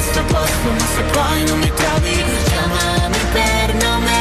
[0.05, 4.13] questo posto Ma se poi non mi trovi Chiamami per nome.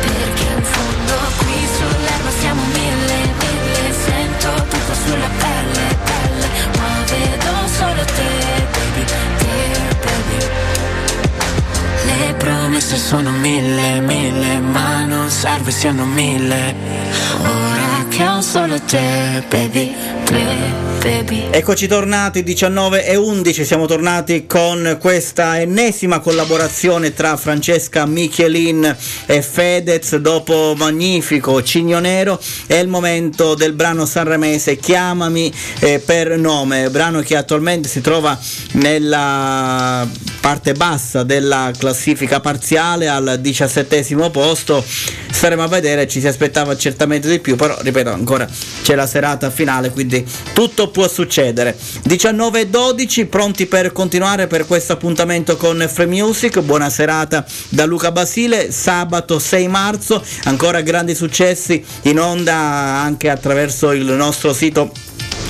[0.00, 3.92] Perché in fondo qui sull'erba siamo mille, mille.
[4.04, 6.48] Sento tutto sulla pelle, pelle
[6.78, 9.04] Ma vedo solo te, baby,
[9.38, 9.54] te,
[10.04, 10.44] baby.
[12.06, 16.74] Le promesse sono mille, mille Ma non serve siano mille.
[17.40, 19.94] Ora che ho solo te, baby,
[20.24, 28.96] te, Eccoci tornati 19 e 11, siamo tornati con questa ennesima collaborazione tra Francesca Michelin
[29.26, 32.40] e Fedez dopo Magnifico Cigno Nero.
[32.66, 38.36] È il momento del brano sanremese Chiamami eh, per nome, brano che attualmente si trova
[38.72, 40.06] nella
[40.40, 44.84] parte bassa della classifica parziale al diciassettesimo posto.
[44.84, 48.48] Staremo a vedere ci si aspettava certamente di più però ripeto ancora
[48.82, 51.76] c'è la serata finale quindi tutto può succedere.
[52.04, 56.58] 19 e 12 pronti per continuare per questo appuntamento con Free Music.
[56.60, 58.72] Buona serata da Luca Basile.
[58.72, 60.24] Sabato 6 marzo.
[60.44, 64.90] Ancora grandi successi in onda anche attraverso il nostro sito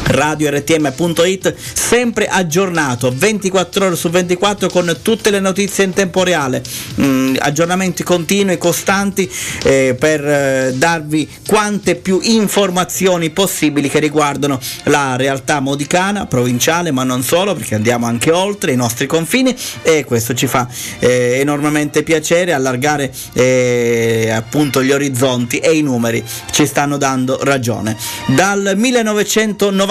[0.07, 6.63] radiortm.it sempre aggiornato 24 ore su 24 con tutte le notizie in tempo reale.
[7.01, 9.31] Mm, aggiornamenti continui costanti
[9.65, 17.05] eh, per eh, darvi quante più informazioni possibili che riguardano la realtà modicana provinciale ma
[17.05, 22.03] non solo perché andiamo anche oltre i nostri confini e questo ci fa eh, enormemente
[22.03, 27.97] piacere allargare eh, appunto gli orizzonti e i numeri ci stanno dando ragione.
[28.27, 28.75] Dal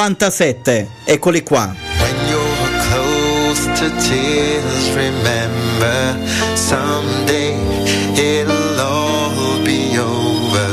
[0.05, 7.57] 1997 eccoli qua When you're close to tears, remember someday
[8.13, 10.67] it'll all be over.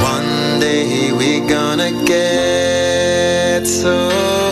[0.00, 4.43] One day we're gonna get so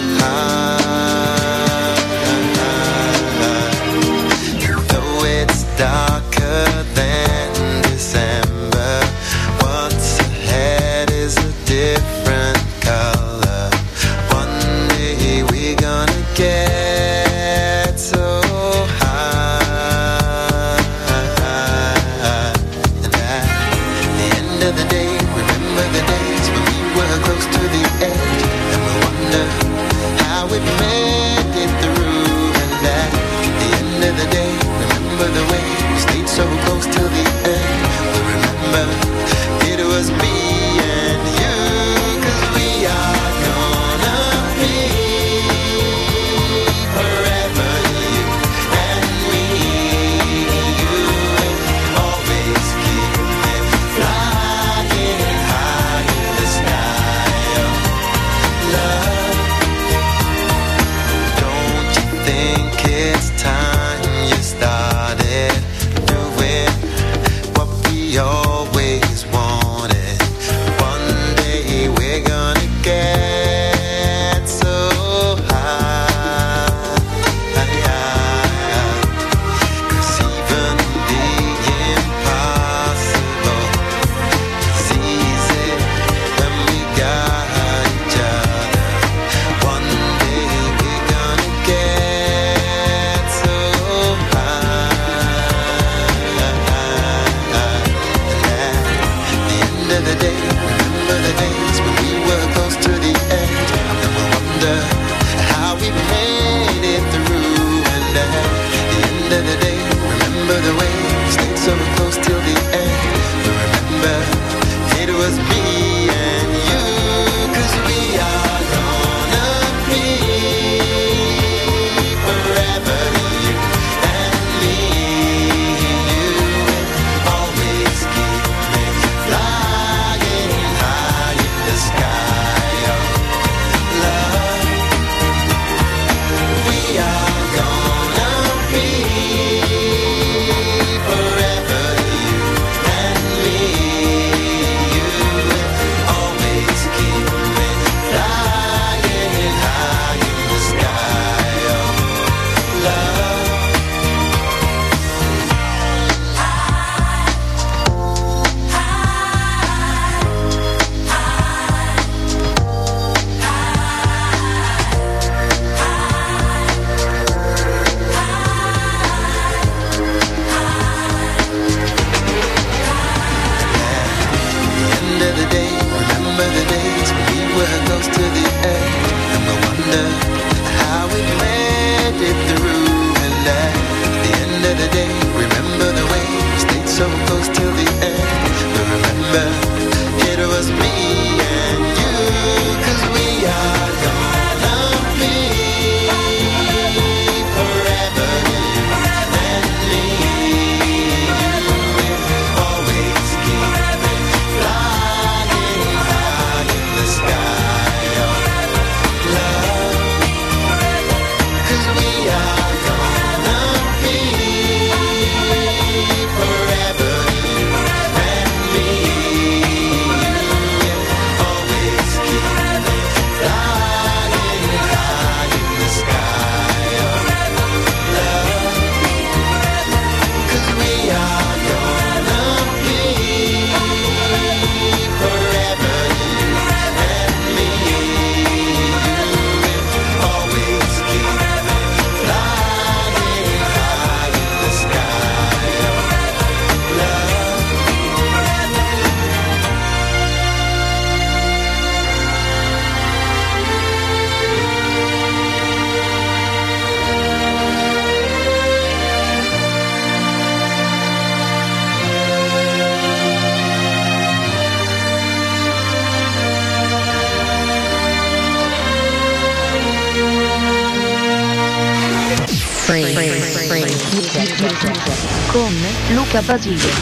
[276.58, 277.01] 自己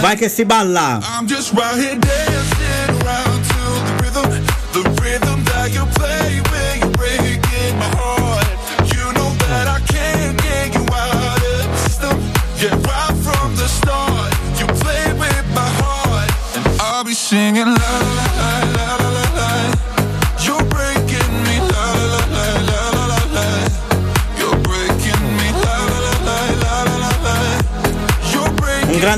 [0.00, 0.98] Vai che si balla!
[1.02, 2.41] I'm just right here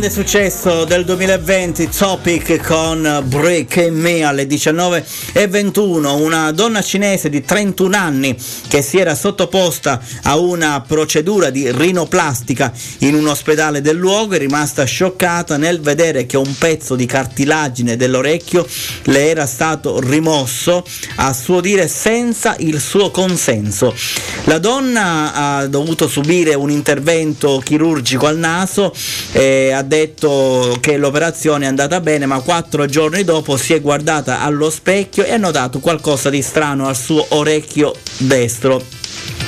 [0.04, 7.96] grande successo del 2020, Topic con Break Me alle 19.21, una donna cinese di 31
[7.96, 8.36] anni
[8.68, 14.38] che si era sottoposta a una procedura di rinoplastica in un ospedale del luogo è
[14.38, 18.66] rimasta scioccata nel vedere che un pezzo di cartilagine dell'orecchio
[19.04, 20.84] le era stato rimosso
[21.16, 23.94] a suo dire senza il suo consenso.
[24.44, 28.92] La donna ha dovuto subire un intervento chirurgico al naso
[29.32, 29.93] e ha detto
[30.80, 35.32] che l'operazione è andata bene, ma quattro giorni dopo si è guardata allo specchio e
[35.32, 38.82] ha notato qualcosa di strano al suo orecchio destro.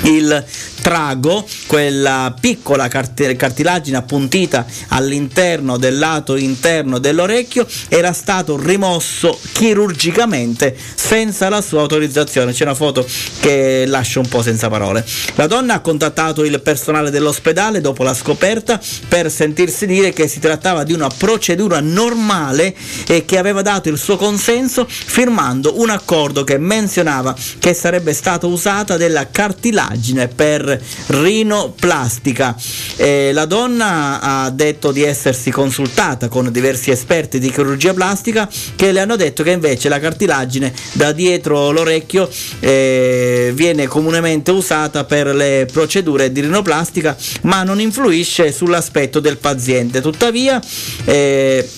[0.03, 0.45] Il
[0.87, 10.77] trago, quella piccola cart- cartilagine appuntita all'interno del lato interno dell'orecchio, era stato rimosso chirurgicamente
[10.95, 12.53] senza la sua autorizzazione.
[12.53, 13.05] C'è una foto
[13.41, 15.05] che lascia un po' senza parole.
[15.35, 20.39] La donna ha contattato il personale dell'ospedale dopo la scoperta per sentirsi dire che si
[20.39, 22.73] trattava di una procedura normale
[23.09, 28.47] e che aveva dato il suo consenso firmando un accordo che menzionava che sarebbe stata
[28.47, 30.75] usata della cartilagine per
[31.09, 32.57] rinoplastica.
[32.97, 38.93] Eh, la donna ha detto di essersi consultata con diversi esperti di chirurgia plastica che
[38.93, 42.29] le hanno detto che invece la cartilagine da dietro l'orecchio
[42.61, 50.01] eh, viene comunemente usata per le procedure di rinoplastica ma non influisce sull'aspetto del paziente.
[50.01, 50.61] Tuttavia
[51.05, 51.69] eh,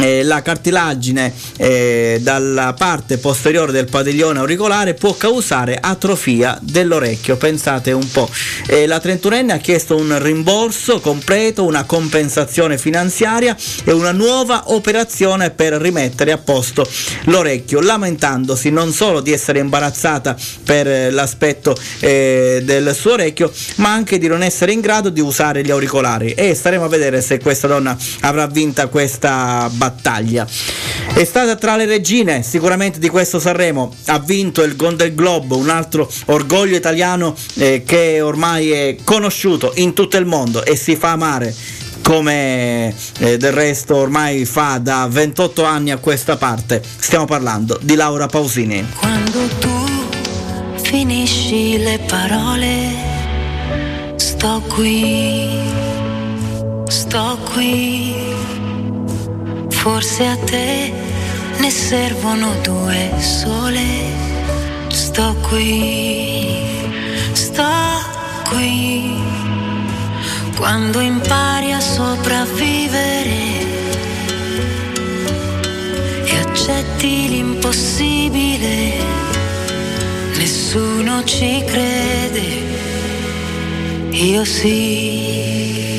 [0.00, 7.36] eh, la cartilagine eh, dalla parte posteriore del padiglione auricolare può causare atrofia dell'orecchio.
[7.36, 8.28] Pensate un po'.
[8.66, 15.50] Eh, la 31enne ha chiesto un rimborso completo, una compensazione finanziaria e una nuova operazione
[15.50, 16.88] per rimettere a posto
[17.24, 23.92] l'orecchio, lamentandosi non solo di essere imbarazzata per eh, l'aspetto eh, del suo orecchio, ma
[23.92, 26.32] anche di non essere in grado di usare gli auricolari.
[26.32, 29.87] E staremo a vedere se questa donna avrà vinta questa battaglia.
[31.14, 35.68] È stata tra le regine sicuramente di questo Sanremo, ha vinto il Golden Globe, un
[35.68, 41.12] altro orgoglio italiano eh, che ormai è conosciuto in tutto il mondo e si fa
[41.12, 41.54] amare
[42.08, 46.82] come eh, del resto ormai fa da 28 anni a questa parte.
[46.98, 48.86] Stiamo parlando di Laura Pausini.
[48.96, 49.68] Quando tu
[50.82, 55.50] finisci le parole, sto qui,
[56.86, 58.27] sto qui.
[59.90, 60.92] Forse a te
[61.60, 63.86] ne servono due sole.
[64.88, 66.60] Sto qui,
[67.32, 67.62] sto
[68.50, 69.16] qui.
[70.56, 73.40] Quando impari a sopravvivere
[76.24, 78.92] e accetti l'impossibile,
[80.36, 82.46] nessuno ci crede.
[84.10, 85.97] Io sì.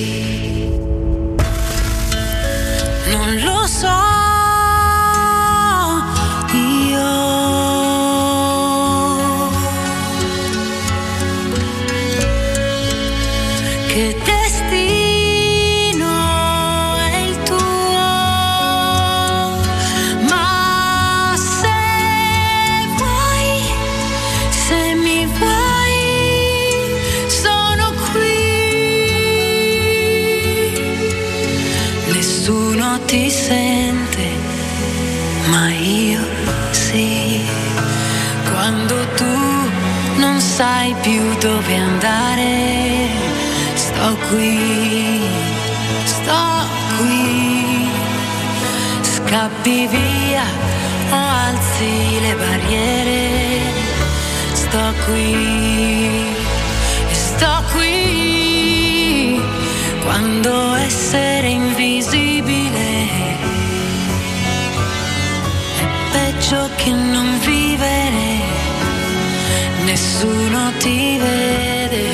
[3.30, 4.19] Non lo so.
[40.60, 43.08] Sai più dove andare,
[43.76, 45.22] sto qui,
[46.04, 46.44] sto
[46.98, 47.88] qui.
[49.00, 50.44] Scappi via
[51.12, 53.22] o alzi le barriere,
[54.52, 56.26] sto qui,
[57.10, 59.42] sto qui.
[60.04, 63.08] Quando essere invisibile
[65.80, 68.29] è peggio che non vivere,
[70.00, 72.08] nessuno ti vede,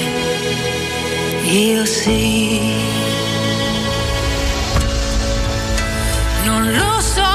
[1.43, 2.73] io sì.
[6.45, 7.34] Non lo so,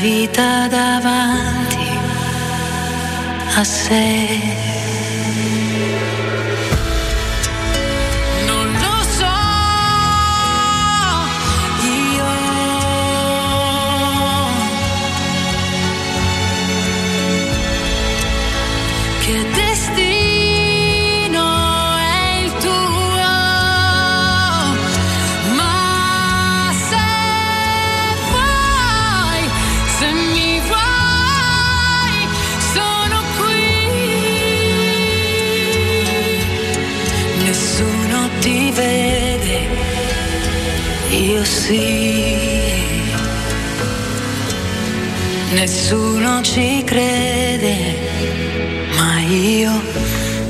[0.00, 1.88] vita davanti
[3.56, 4.49] a sé.
[41.72, 42.48] Io sì.
[45.52, 47.94] Nessuno ci crede,
[48.96, 49.80] ma io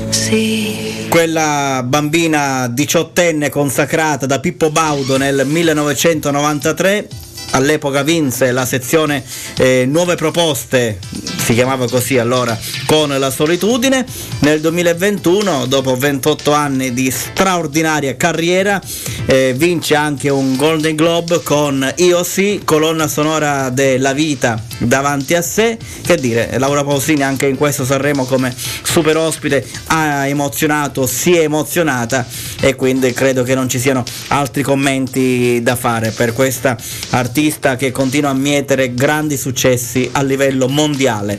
[0.09, 1.07] sì.
[1.09, 7.07] Quella bambina diciottenne consacrata da Pippo Baudo nel 1993
[7.51, 9.23] all'epoca vinse la sezione
[9.57, 10.99] eh, Nuove Proposte,
[11.43, 14.05] si chiamava così allora, con la solitudine.
[14.39, 18.81] Nel 2021, dopo 28 anni di straordinaria carriera,
[19.25, 25.41] eh, vince anche un Golden Globe con Io sì, colonna sonora della vita davanti a
[25.41, 25.77] sé.
[26.01, 31.41] Che dire, Laura Pausini anche in questo Sanremo come super ospite ha emozionato, si è
[31.41, 32.25] emozionata
[32.59, 36.77] e quindi credo che non ci siano altri commenti da fare per questa
[37.11, 41.30] artista che continua a mietere grandi successi a livello mondiale.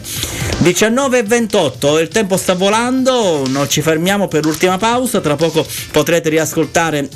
[0.59, 5.67] 19 e 28, il tempo sta volando, non ci fermiamo per l'ultima pausa, tra poco
[5.91, 7.09] potrete riascoltare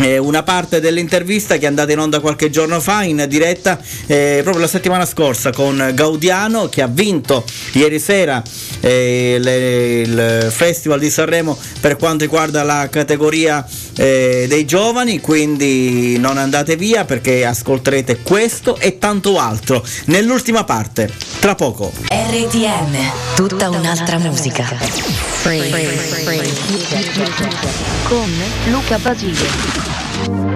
[0.00, 4.40] eh, una parte dell'intervista che è andata in onda qualche giorno fa in diretta eh,
[4.42, 8.42] proprio la settimana scorsa con Gaudiano che ha vinto ieri sera
[8.80, 16.18] eh, le- il Festival di Sanremo per quanto riguarda la categoria eh, dei giovani quindi
[16.18, 23.70] non andate via perché ascolterete questo e tanto altro nell'ultima parte tra poco RTM, tutta
[23.70, 24.68] un'altra musica.
[28.04, 28.30] Con
[28.66, 29.87] Luca Basile.
[30.20, 30.47] I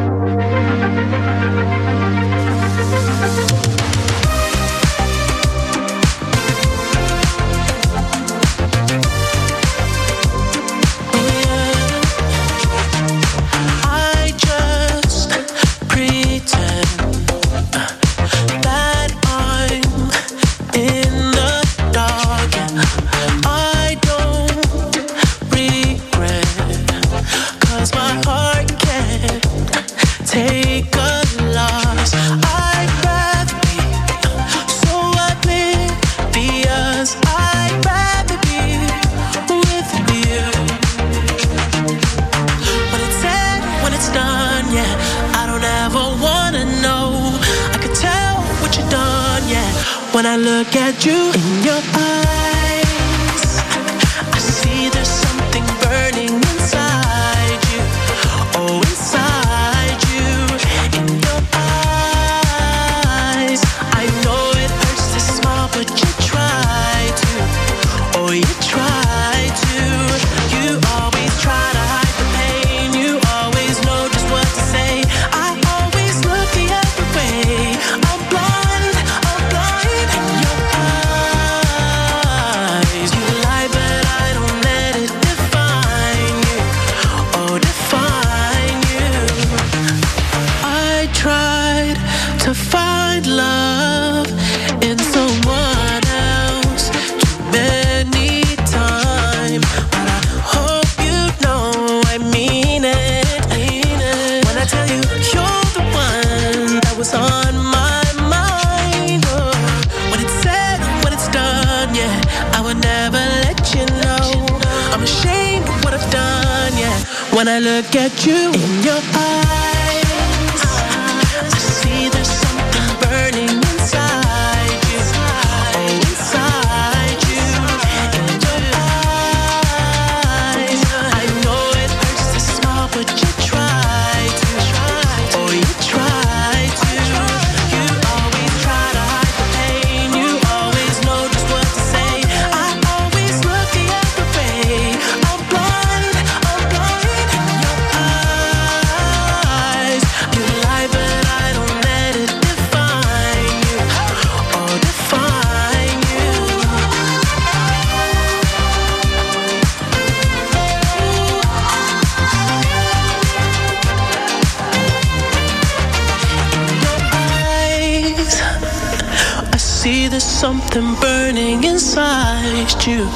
[170.13, 173.07] there's something burning inside you.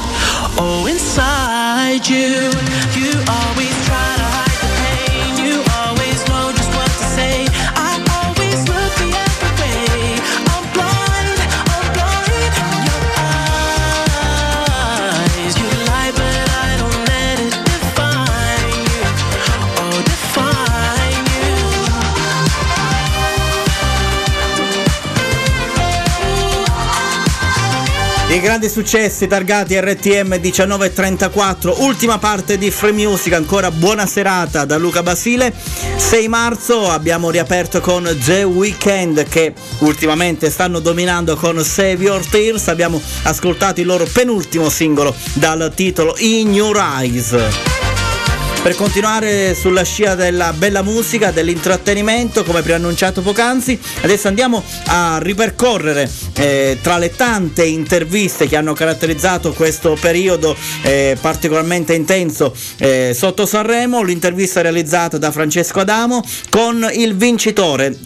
[0.59, 2.49] Oh, inside you.
[2.99, 4.16] You always try
[28.37, 34.77] I grandi successi targati RTM 1934, ultima parte di Free Music, ancora buona serata da
[34.77, 35.55] Luca Basile.
[35.97, 42.69] 6 marzo abbiamo riaperto con The Weeknd che ultimamente stanno dominando con Save Your Tears,
[42.69, 47.76] abbiamo ascoltato il loro penultimo singolo dal titolo In Your Eyes.
[48.67, 56.11] Per continuare sulla scia della bella musica, dell'intrattenimento, come preannunciato poc'anzi, adesso andiamo a ripercorrere
[56.35, 63.47] eh, tra le tante interviste che hanno caratterizzato questo periodo eh, particolarmente intenso eh, sotto
[63.47, 66.21] Sanremo, l'intervista realizzata da Francesco Adamo
[66.51, 67.97] con il vincitore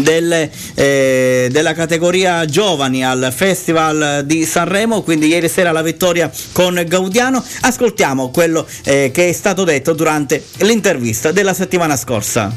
[0.00, 6.82] delle, eh, della categoria giovani al Festival di Sanremo, quindi ieri sera la vittoria con
[6.86, 7.42] Gaudiano.
[7.62, 12.52] Ascoltiamo quello eh, che è stato detto durante l'intervista della settimana scorsa.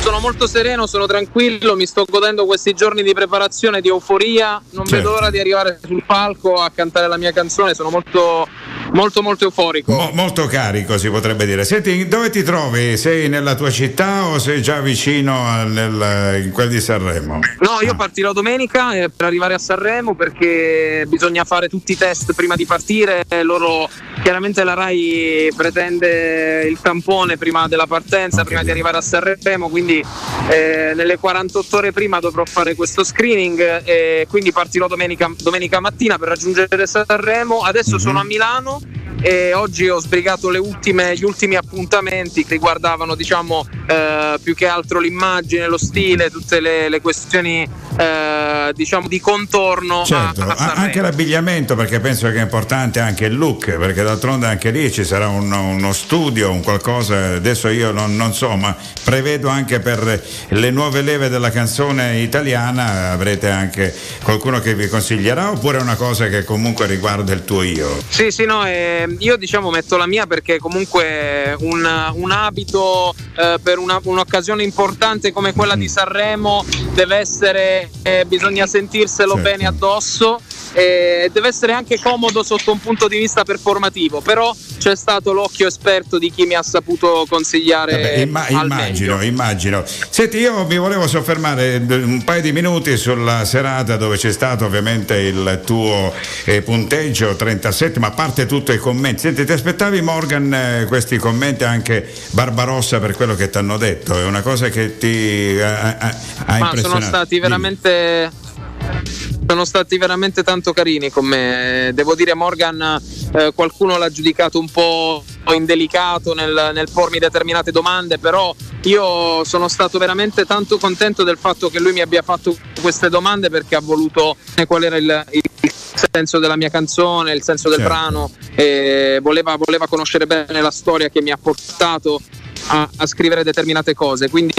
[0.00, 4.60] Sono molto sereno, sono tranquillo, mi sto godendo questi giorni di preparazione, di euforia.
[4.70, 4.96] Non Certo.
[4.96, 8.48] vedo l'ora di arrivare sul palco a cantare la mia canzone, sono molto
[8.92, 9.92] molto molto euforico.
[9.92, 11.64] Mo- molto carico si potrebbe dire.
[11.64, 12.96] Senti, dove ti trovi?
[12.96, 17.38] Sei nella tua città o sei già vicino a- nel- in quel di Sanremo?
[17.60, 22.32] No, io partirò domenica eh, per arrivare a Sanremo perché bisogna fare tutti i test
[22.34, 23.24] prima di partire.
[23.42, 23.88] Loro
[24.22, 30.04] chiaramente la RAI pretende il tampone prima della partenza, prima di arrivare a Sanremo, quindi
[30.48, 36.18] eh, nelle 48 ore prima dovrò fare questo screening e quindi partirò domenica, domenica mattina
[36.18, 37.60] per raggiungere Sanremo.
[37.60, 38.79] Adesso sono a Milano
[39.22, 44.98] e oggi ho sbrigato ultime- gli ultimi appuntamenti che riguardavano diciamo eh, più che altro
[44.98, 51.00] l'immagine, lo stile, tutte le, le questioni eh, diciamo di contorno Certo, a, a- anche
[51.00, 55.28] l'abbigliamento perché penso che è importante anche il look, perché d'altronde anche lì ci sarà
[55.28, 58.74] uno, uno studio, un qualcosa, adesso io non, non so, ma
[59.04, 65.50] prevedo anche per le nuove leve della canzone italiana avrete anche qualcuno che vi consiglierà
[65.50, 67.98] oppure è una cosa che comunque riguarda il tuo io?
[68.08, 73.58] Sì, sì, no, eh, io diciamo metto la mia perché comunque un, un abito eh,
[73.62, 76.64] per una- un'occasione importante come quella di Sanremo
[76.94, 79.48] deve essere, eh, bisogna sentirselo Certo.
[79.50, 80.40] bene addosso
[80.72, 85.66] e deve essere anche comodo sotto un punto di vista performativo, però c'è stato l'occhio
[85.66, 89.20] esperto di chi mi ha saputo consigliare Vabbè, imma- immagino, meglio.
[89.22, 89.84] immagino.
[90.08, 95.16] Senti, io mi volevo soffermare un paio di minuti sulla serata dove c'è stato ovviamente
[95.16, 96.12] il tuo
[96.44, 99.20] eh, punteggio 37, ma a parte tutto i commenti.
[99.20, 104.18] Senti, ti aspettavi Morgan eh, questi commenti anche Barbarossa per quello che ti hanno detto?
[104.18, 106.16] È una cosa che ti ha, ha-
[106.46, 106.88] ha Ma impressionato?
[106.88, 109.29] sono stati Dimmi.
[109.50, 111.90] Sono stati veramente tanto carini con me.
[111.92, 113.02] Devo dire, Morgan,
[113.34, 119.66] eh, qualcuno l'ha giudicato un po' indelicato nel, nel pormi determinate domande, però io sono
[119.66, 123.80] stato veramente tanto contento del fatto che lui mi abbia fatto queste domande perché ha
[123.80, 125.72] voluto sapere qual era il, il
[126.12, 127.92] senso della mia canzone, il senso del Certo.
[127.92, 132.20] brano, e voleva, voleva conoscere bene la storia che mi ha portato
[132.68, 134.30] a, a scrivere determinate cose.
[134.30, 134.52] Quindi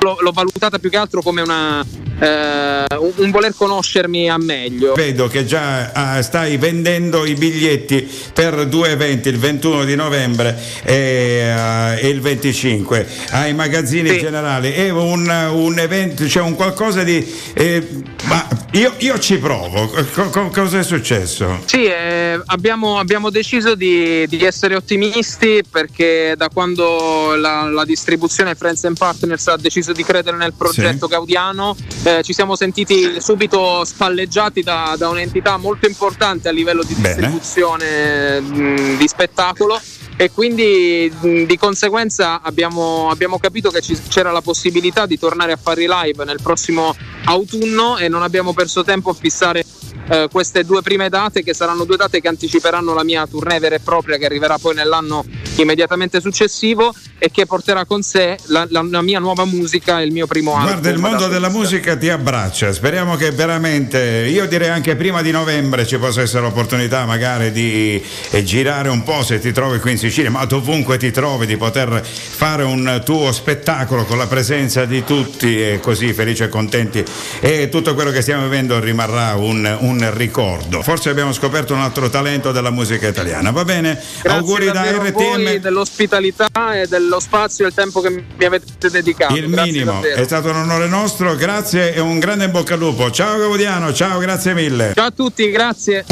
[0.00, 1.84] l'ho, valutata più che altro come una,
[2.18, 4.94] eh, un, un voler conoscermi a meglio.
[4.94, 10.56] Vedo che già ah, stai vendendo i biglietti per due eventi, il 21 di novembre
[10.82, 14.72] e, e il 25 ai magazzini generali.
[14.72, 17.24] È un, un evento, cioè un qualcosa di.
[17.54, 17.86] eh,
[18.24, 19.88] ma io, io ci provo.
[20.12, 21.60] Co- co- cosa è successo?
[21.64, 28.54] Sì, eh, abbiamo, abbiamo deciso di, di essere ottimisti perché da quando la, la distribuzione
[28.54, 31.12] Friends and Partners ha deciso di credere nel progetto Sì.
[31.12, 31.74] Gaudiano.
[32.04, 38.40] Eh, ci siamo sentiti subito spalleggiati da, da un'entità molto importante a livello di distribuzione
[38.40, 39.80] mh, di spettacolo.
[40.18, 45.52] E quindi mh, di conseguenza abbiamo, abbiamo capito che ci- c'era la possibilità di tornare
[45.52, 46.94] a fare i live nel prossimo
[47.24, 49.64] autunno e non abbiamo perso tempo a fissare
[50.08, 53.74] eh, queste due prime date che saranno due date che anticiperanno la mia tournée vera
[53.74, 55.24] e propria che arriverà poi nell'anno
[55.56, 60.12] immediatamente successivo e che porterà con sé la, la- la mia nuova musica e il
[60.12, 60.66] mio primo album.
[60.66, 62.72] Guarda, il mondo della musica ti abbraccia.
[62.72, 68.02] Speriamo che veramente, io direi anche prima di novembre ci possa essere l'opportunità magari di
[68.30, 71.56] eh, girare un po' se ti trovi qui in Sicilia, ma dovunque ti trovi, di
[71.56, 77.02] poter fare un tuo spettacolo con la presenza di tutti e così felici e contenti.
[77.40, 80.82] E tutto quello che stiamo vivendo rimarrà un, un ricordo.
[80.82, 83.50] Forse abbiamo scoperto un altro talento della musica italiana.
[83.50, 83.94] Va bene?
[84.22, 85.12] Grazie Auguri da RTM.
[85.12, 86.48] voi dell'ospitalità
[86.80, 89.34] e dello spazio e il tempo che mi avete dedicato.
[89.34, 90.20] Il Grazie minimo, davvero.
[90.20, 93.10] è stato un onore nostro, grazie e un grande in bocca al lupo.
[93.10, 94.92] Ciao Gaudiano, ciao, grazie mille.
[94.94, 96.04] Ciao a tutti, grazie.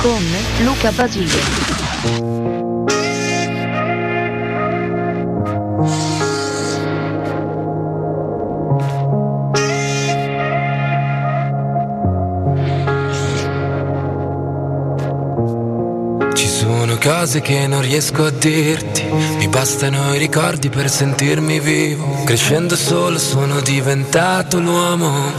[0.00, 0.24] Con
[0.64, 2.39] Luca Basile.
[17.30, 22.24] Cose che non riesco a dirti, mi bastano i ricordi per sentirmi vivo.
[22.24, 25.30] Crescendo solo sono diventato l'uomo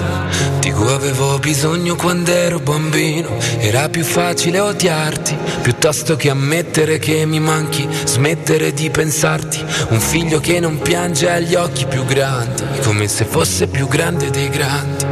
[0.61, 3.37] di cui avevo bisogno quando ero bambino.
[3.57, 9.61] Era più facile odiarti piuttosto che ammettere che mi manchi, smettere di pensarti.
[9.89, 14.29] Un figlio che non piange ha gli occhi più grandi, come se fosse più grande
[14.29, 15.05] dei grandi.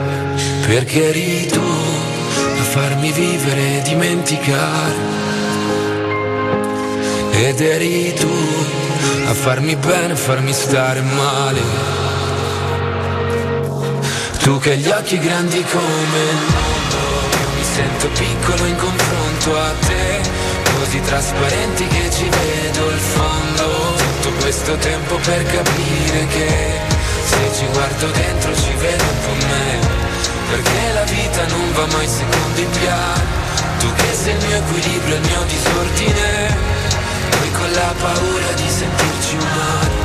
[0.66, 5.19] Perché eri tu a farmi vivere e dimenticare.
[7.42, 8.30] Ed eri tu
[9.28, 11.62] a farmi bene, a farmi stare male.
[14.44, 16.98] Tu che hai gli occhi grandi come il mondo,
[17.40, 20.20] io mi sento piccolo in confronto a te,
[20.80, 23.66] così trasparenti che ci vedo il fondo.
[24.22, 26.50] Tutto questo tempo per capire che
[27.24, 29.80] se ci guardo dentro ci vedo un po' me,
[30.50, 33.38] perché la vita non va mai secondo in piano.
[33.80, 36.79] Tu che sei il mio equilibrio, il mio disordine.
[37.60, 39.96] Con la paura di sentirci umani.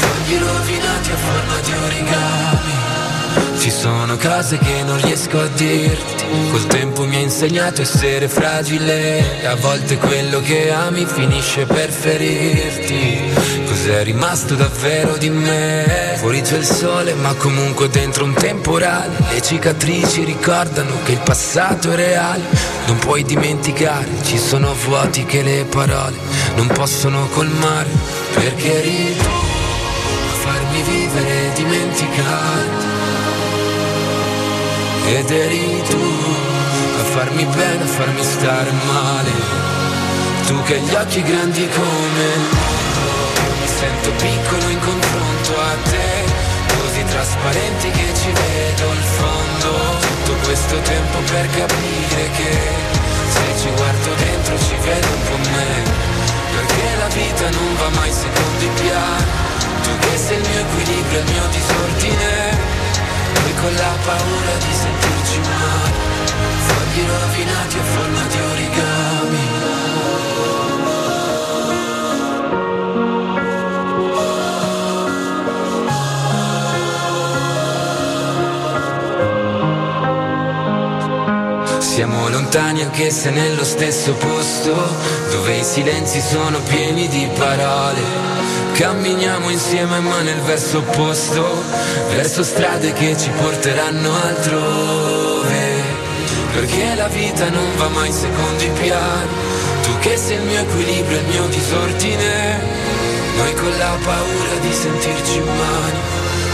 [0.00, 3.60] Fogli rovinati a forma di origami.
[3.60, 6.24] Ci sono cose che non riesco a dirti.
[6.50, 9.42] Col tempo mi ha insegnato a essere fragile.
[9.42, 16.16] E a volte quello che ami finisce per ferirti Cos'è rimasto davvero di me?
[16.16, 21.92] Fuori c'è il sole ma comunque dentro un temporale Le cicatrici ricordano che il passato
[21.92, 22.42] è reale
[22.86, 26.16] Non puoi dimenticare, ci sono vuoti che le parole
[26.56, 27.88] non possono colmare
[28.34, 32.94] Perché eri tu a farmi vivere dimenticare
[35.06, 36.00] ed eri tu
[36.98, 39.30] a farmi bene, a farmi stare male.
[40.48, 42.75] Tu che hai gli occhi grandi come
[43.76, 46.08] sento piccolo in confronto a te,
[46.80, 49.70] così trasparenti che ci vedo il fondo.
[50.00, 52.52] Tutto questo tempo per capire che
[53.28, 55.70] se ci guardo dentro ci vedo un po' me,
[56.56, 59.44] perché la vita non va mai secondo i piani.
[59.82, 62.74] Tu che sei il mio equilibrio, il mio disordine.
[63.34, 66.16] Noi con la paura di sentirci male
[66.66, 69.55] Fogli rovinati a forma di origami
[81.96, 84.74] Siamo lontani anche se nello stesso posto
[85.30, 88.02] Dove i silenzi sono pieni di parole.
[88.74, 91.42] Camminiamo insieme ma nel verso opposto
[92.10, 95.82] Verso strade che ci porteranno altrove.
[96.52, 99.30] Perché la vita non va mai secondo i piani.
[99.80, 102.60] Tu che sei il mio equilibrio, il mio disordine
[103.38, 105.98] Noi con la paura di sentirci umani.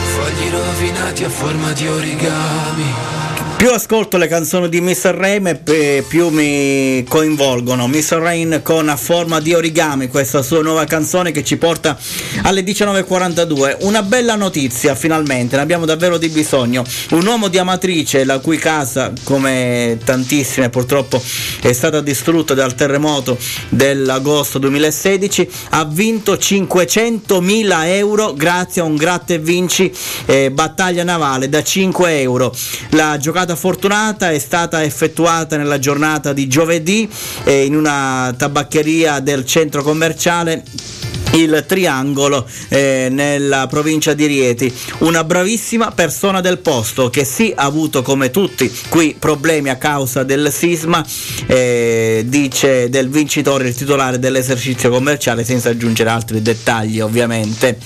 [0.04, 3.21] Fogli rovinati a forma di origami
[3.62, 5.14] Più ascolto le canzoni di Mr.
[5.14, 7.86] Rain e più mi coinvolgono.
[7.86, 8.16] Mr.
[8.16, 11.96] Rain con A forma di origami, questa sua nuova canzone che ci porta
[12.42, 13.76] alle 19.42.
[13.82, 16.82] Una bella notizia finalmente, ne abbiamo davvero di bisogno.
[17.10, 21.22] Un uomo di Amatrice, la cui casa, come tantissime purtroppo,
[21.60, 29.34] è stata distrutta dal terremoto dell'agosto 2016, ha vinto 500.000 euro grazie a un gratta
[29.34, 29.92] e vinci
[30.26, 32.52] eh, battaglia navale da 5 euro.
[32.90, 37.08] La giocata fortunata è stata effettuata nella giornata di giovedì
[37.44, 40.62] eh, in una tabaccheria del centro commerciale
[41.32, 44.72] il triangolo eh, nella provincia di Rieti.
[44.98, 50.22] Una bravissima persona del posto che sì ha avuto come tutti qui problemi a causa
[50.22, 51.04] del sisma
[51.46, 57.78] eh, dice del vincitore il titolare dell'esercizio commerciale senza aggiungere altri dettagli ovviamente.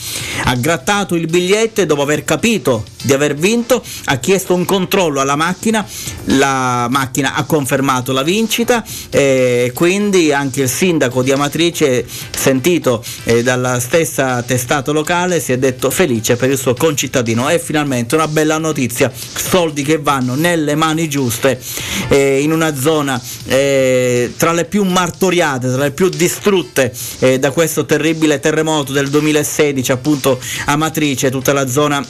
[0.45, 5.21] Ha grattato il biglietto e dopo aver capito di aver vinto ha chiesto un controllo
[5.21, 5.87] alla macchina.
[6.25, 12.05] La macchina ha confermato la vincita e quindi anche il sindaco di Amatrice
[12.35, 17.49] sentito eh, dalla stessa testata locale si è detto felice per il suo concittadino.
[17.49, 21.61] È finalmente una bella notizia soldi che vanno nelle mani giuste
[22.09, 27.51] eh, in una zona eh, tra le più martoriate tra le più distrutte eh, da
[27.51, 32.05] questo terribile terremoto del 2016 appunto Amatrice tutta la zona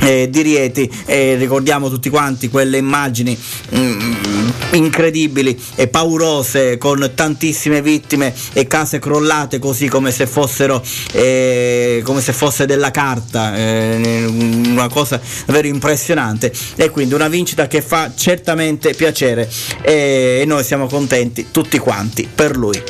[0.00, 3.36] eh, di Rieti e ricordiamo tutti quanti quelle immagini
[3.74, 10.82] mm, incredibili e paurose con tantissime vittime e case crollate così come se fossero
[11.12, 16.52] eh, come se fosse della carta eh, una cosa davvero impressionante.
[16.76, 19.48] E quindi una vincita che fa certamente piacere
[19.82, 22.80] e noi siamo contenti tutti quanti per lui.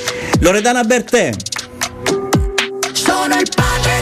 [0.40, 1.31] Loredana Bertè.
[2.93, 3.97] Sono il padre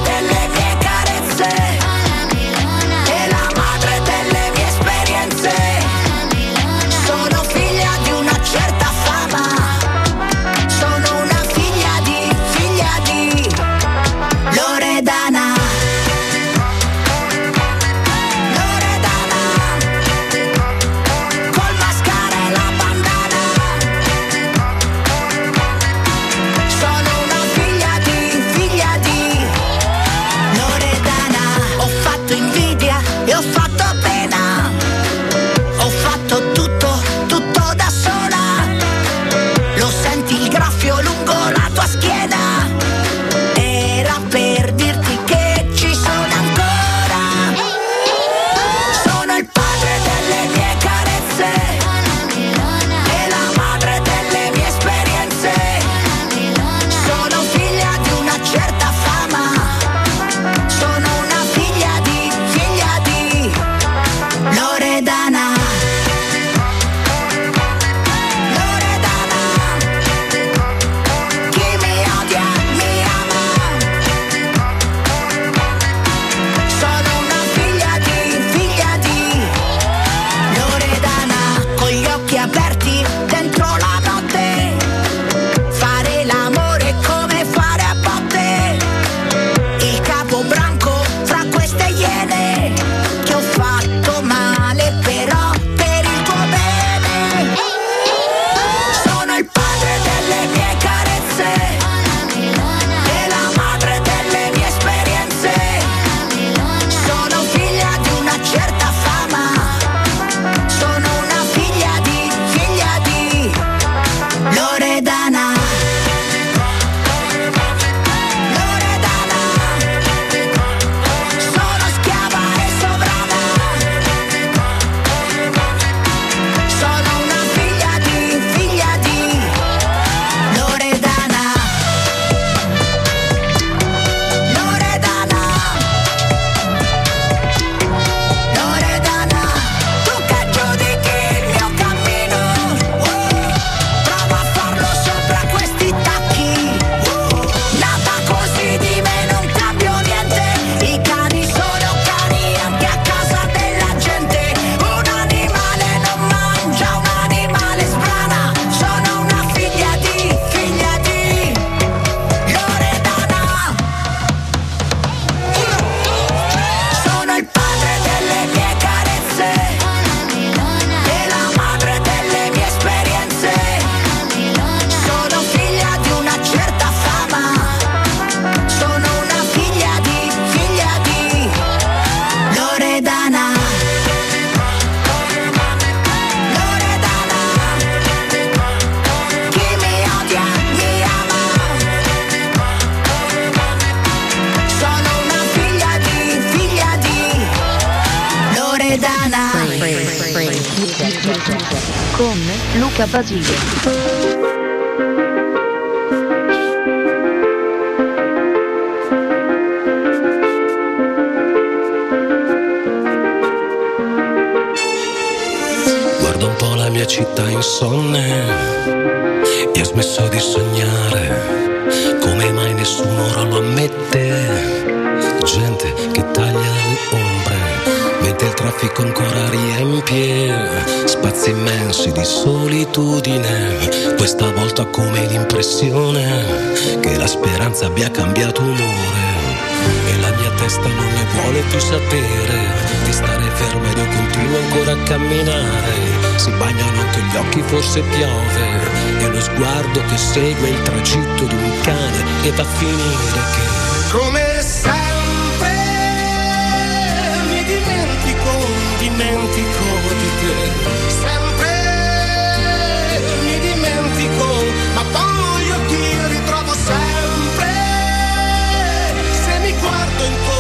[245.07, 245.95] camminare.
[246.37, 249.21] Si bagnano anche gli occhi, forse piove.
[249.21, 254.19] E lo sguardo che segue il tragitto di un cane e va a finire che.
[254.19, 255.06] Come sempre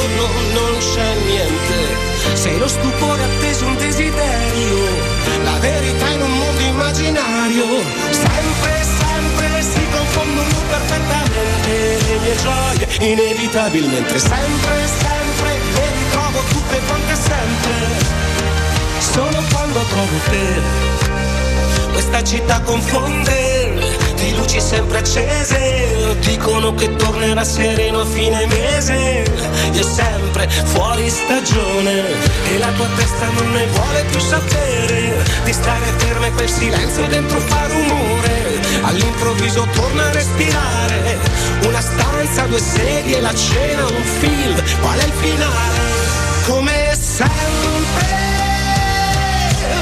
[0.07, 2.35] intorno non c'è niente.
[2.35, 4.85] Sei lo stupore atteso, un desiderio.
[5.43, 7.65] La verità in un mondo immaginario.
[8.11, 14.19] Sempre, sempre si confondono perfettamente le mie gioie, inevitabilmente.
[14.19, 18.15] Sempre, sempre le ritrovo tutte quante sempre.
[18.99, 20.95] Solo quando trovo te
[21.93, 23.66] questa città confonde
[24.17, 29.25] di luci sempre accese dicono che tornerà sereno a fine mese.
[29.73, 32.05] Io sempre fuori stagione
[32.51, 35.25] e la tua testa non ne vuole più sapere.
[35.45, 38.61] Di stare ferma e quel silenzio dentro fa rumore.
[38.83, 41.19] All'improvviso torna a respirare.
[41.65, 44.81] Una stanza due sedie la cena un film.
[44.81, 45.79] Qual è il finale?
[46.47, 48.07] Come sempre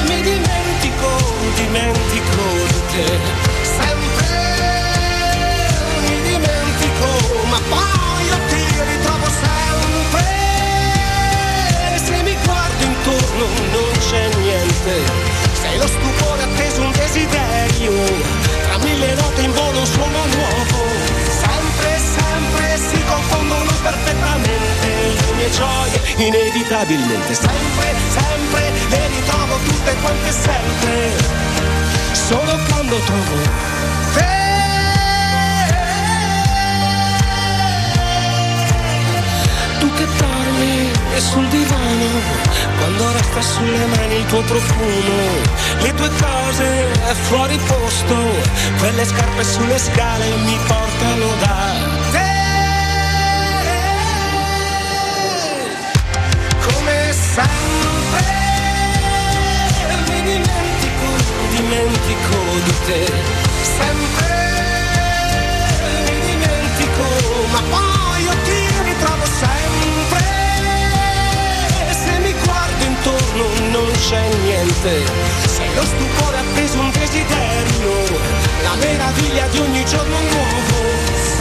[0.07, 1.07] mi dimentico,
[1.55, 3.54] dimentico di te.
[7.69, 10.25] Poi io ti ritrovo sempre.
[12.03, 14.93] Se mi guardo intorno non c'è niente.
[15.61, 17.93] Sei lo stupore atteso, un desiderio.
[18.67, 20.83] Tra mille note in volo un suono nuovo.
[21.29, 24.87] Sempre, sempre si confondono perfettamente
[25.27, 27.33] le mie gioie, inevitabilmente.
[27.33, 31.13] Sempre, sempre le ritrovo tutte quante sempre.
[32.11, 33.41] Solo quando trovo
[34.13, 34.44] te.
[39.95, 42.09] Che dormi e sul divano,
[42.77, 45.23] quando resta sulle mani il tuo profumo,
[45.79, 46.87] le tue cose
[47.27, 48.15] fuori posto,
[48.79, 51.73] quelle scarpe sulle scale mi portano da
[52.11, 52.33] te.
[56.67, 58.23] Come sempre
[60.07, 61.07] mi dimentico,
[61.49, 63.11] dimentico di te.
[63.61, 64.24] Sempre
[74.07, 75.03] c'è niente.
[75.47, 78.19] Sei lo stupore appeso, un desiderio,
[78.61, 80.77] la meraviglia di ogni giorno nuovo.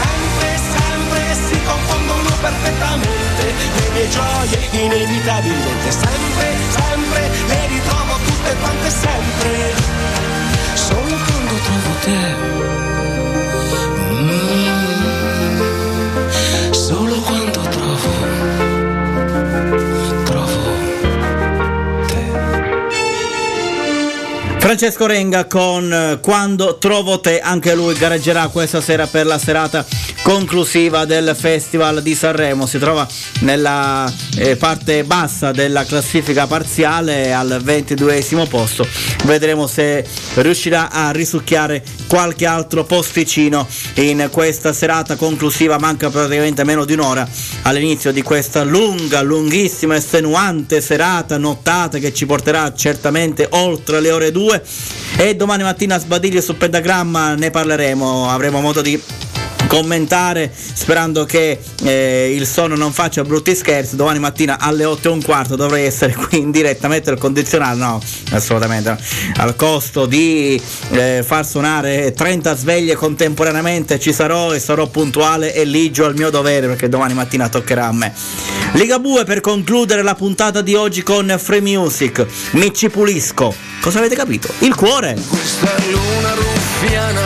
[0.01, 3.45] Sempre, sempre si confondono perfettamente
[3.77, 5.91] le mie gioie, inevitabilmente.
[5.91, 9.75] Sempre, sempre le ritrovo tutte quante sempre.
[10.75, 12.74] Solo quando trovo te.
[24.77, 29.87] Francesco Renga con eh, Quando trovo te, anche lui gareggerà questa sera per la serata
[30.25, 32.65] conclusiva del Festival di Sanremo.
[32.65, 33.07] Si trova
[33.41, 38.89] nella eh, parte bassa della classifica parziale al 22 posto.
[39.25, 40.03] Vedremo se
[40.37, 45.79] riuscirà a risucchiare qualche altro posticino in questa serata conclusiva.
[45.79, 47.29] Manca praticamente meno di un'ora
[47.63, 54.33] all'inizio di questa lunga, lunghissima, estenuante serata, nottata che ci porterà certamente oltre le ore
[54.33, 54.63] 2
[55.19, 58.99] e domani mattina a Sbadiglio su Pentagramma ne parleremo, avremo modo di
[59.75, 63.97] commentare sperando che eh, il sonno non faccia brutti scherzi.
[63.97, 67.77] Domani mattina alle 8 e un quarto dovrei essere qui in diretta mettere il condizionale
[67.77, 68.99] no assolutamente no.
[69.37, 70.61] al costo di
[70.91, 76.31] eh, far suonare 30 sveglie contemporaneamente ci sarò e sarò puntuale e ligio al mio
[76.31, 78.13] dovere perché domani mattina toccherà a me.
[78.75, 82.25] Ligabue per concludere la puntata di oggi con Free Music.
[82.53, 83.55] Mi ci pulisco.
[83.81, 84.53] Cosa avete capito?
[84.61, 85.15] il cuore.
[85.29, 87.24] Questa luna ruffiana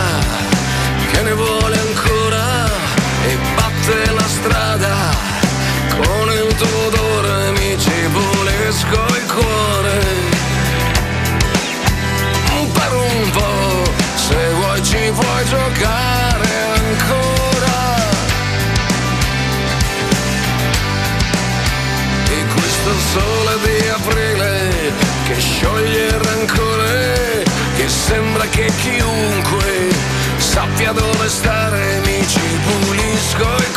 [33.39, 33.68] pulisco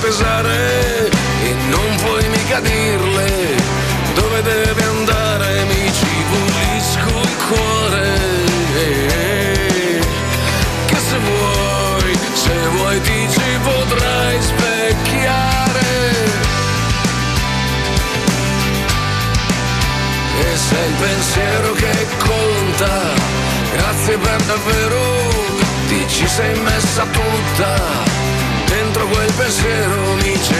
[0.00, 1.08] pesare
[1.42, 3.54] e non puoi mica dirle
[4.14, 8.18] dove deve andare mi ci pulisco il cuore
[10.86, 15.80] che se vuoi se vuoi ti ci potrai specchiare
[20.40, 23.36] e se è il pensiero che conta
[23.76, 25.00] Grazie per davvero,
[25.88, 28.15] ti ci sei messa tutta.
[29.10, 30.54] Quel pensiero mi ci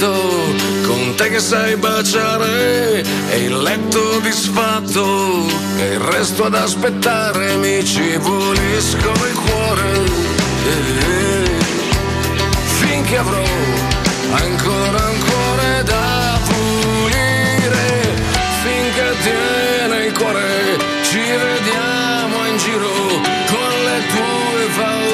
[0.00, 5.46] perfetto, con te che sai baciare e il letto disfatto
[5.76, 10.28] e il resto ad aspettare mi ci pulisco il cuore.
[12.80, 13.44] Finché avrò
[14.32, 18.14] ancora un cuore da pulire,
[18.62, 22.88] finché tiene il cuore, ci vediamo in giro
[23.48, 25.09] con le tue paure,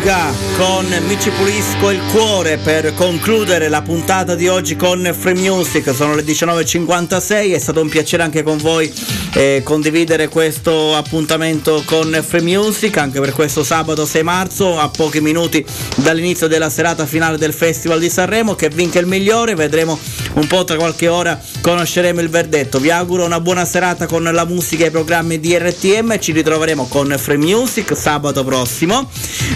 [0.00, 5.34] Liga con Mi ci pulisco il cuore per concludere la puntata di oggi con Free
[5.34, 5.94] Music.
[5.94, 8.90] Sono le 19.56, è stato un piacere anche con voi
[9.32, 15.20] eh, condividere questo appuntamento con Free Music anche per questo sabato 6 marzo, a pochi
[15.20, 15.64] minuti
[15.96, 18.54] dall'inizio della serata finale del Festival di Sanremo.
[18.54, 19.98] Che vinca il migliore, vedremo
[20.34, 22.78] un po' tra qualche ora, conosceremo il verdetto.
[22.78, 26.18] Vi auguro una buona serata con la musica e i programmi di RTM.
[26.18, 29.08] Ci ritroveremo con Free Music sabato prossimo,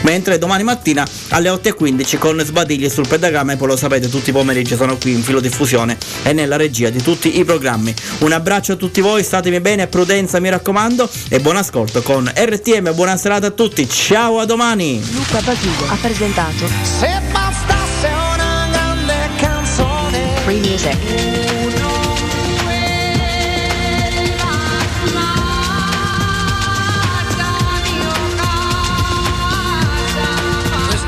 [0.02, 4.32] mentre domani mattina alle 8.15 con Sbadigli sul pedagramma e poi lo sapete tutti i
[4.32, 7.94] pomeriggi sono qui in filo diffusione e nella regia di tutti i programmi.
[8.18, 12.92] Un abbraccio a tutti voi, statemi bene, prudenza mi raccomando e buon ascolto con RTM,
[12.92, 15.02] buona serata a tutti, ciao a domani!
[15.12, 20.96] Luca Basile ha presentato Se bastasse una grande canzone Free Music.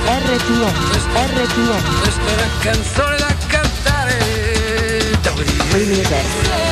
[0.08, 0.64] RTM,
[1.14, 4.34] RTM, Questa è una canzone da cantare.
[5.68, 6.65] Free Music,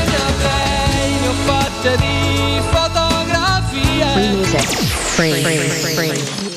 [1.85, 4.67] ho fatte di fotografie Free Music,
[5.15, 5.59] Free, free,
[5.95, 6.54] free.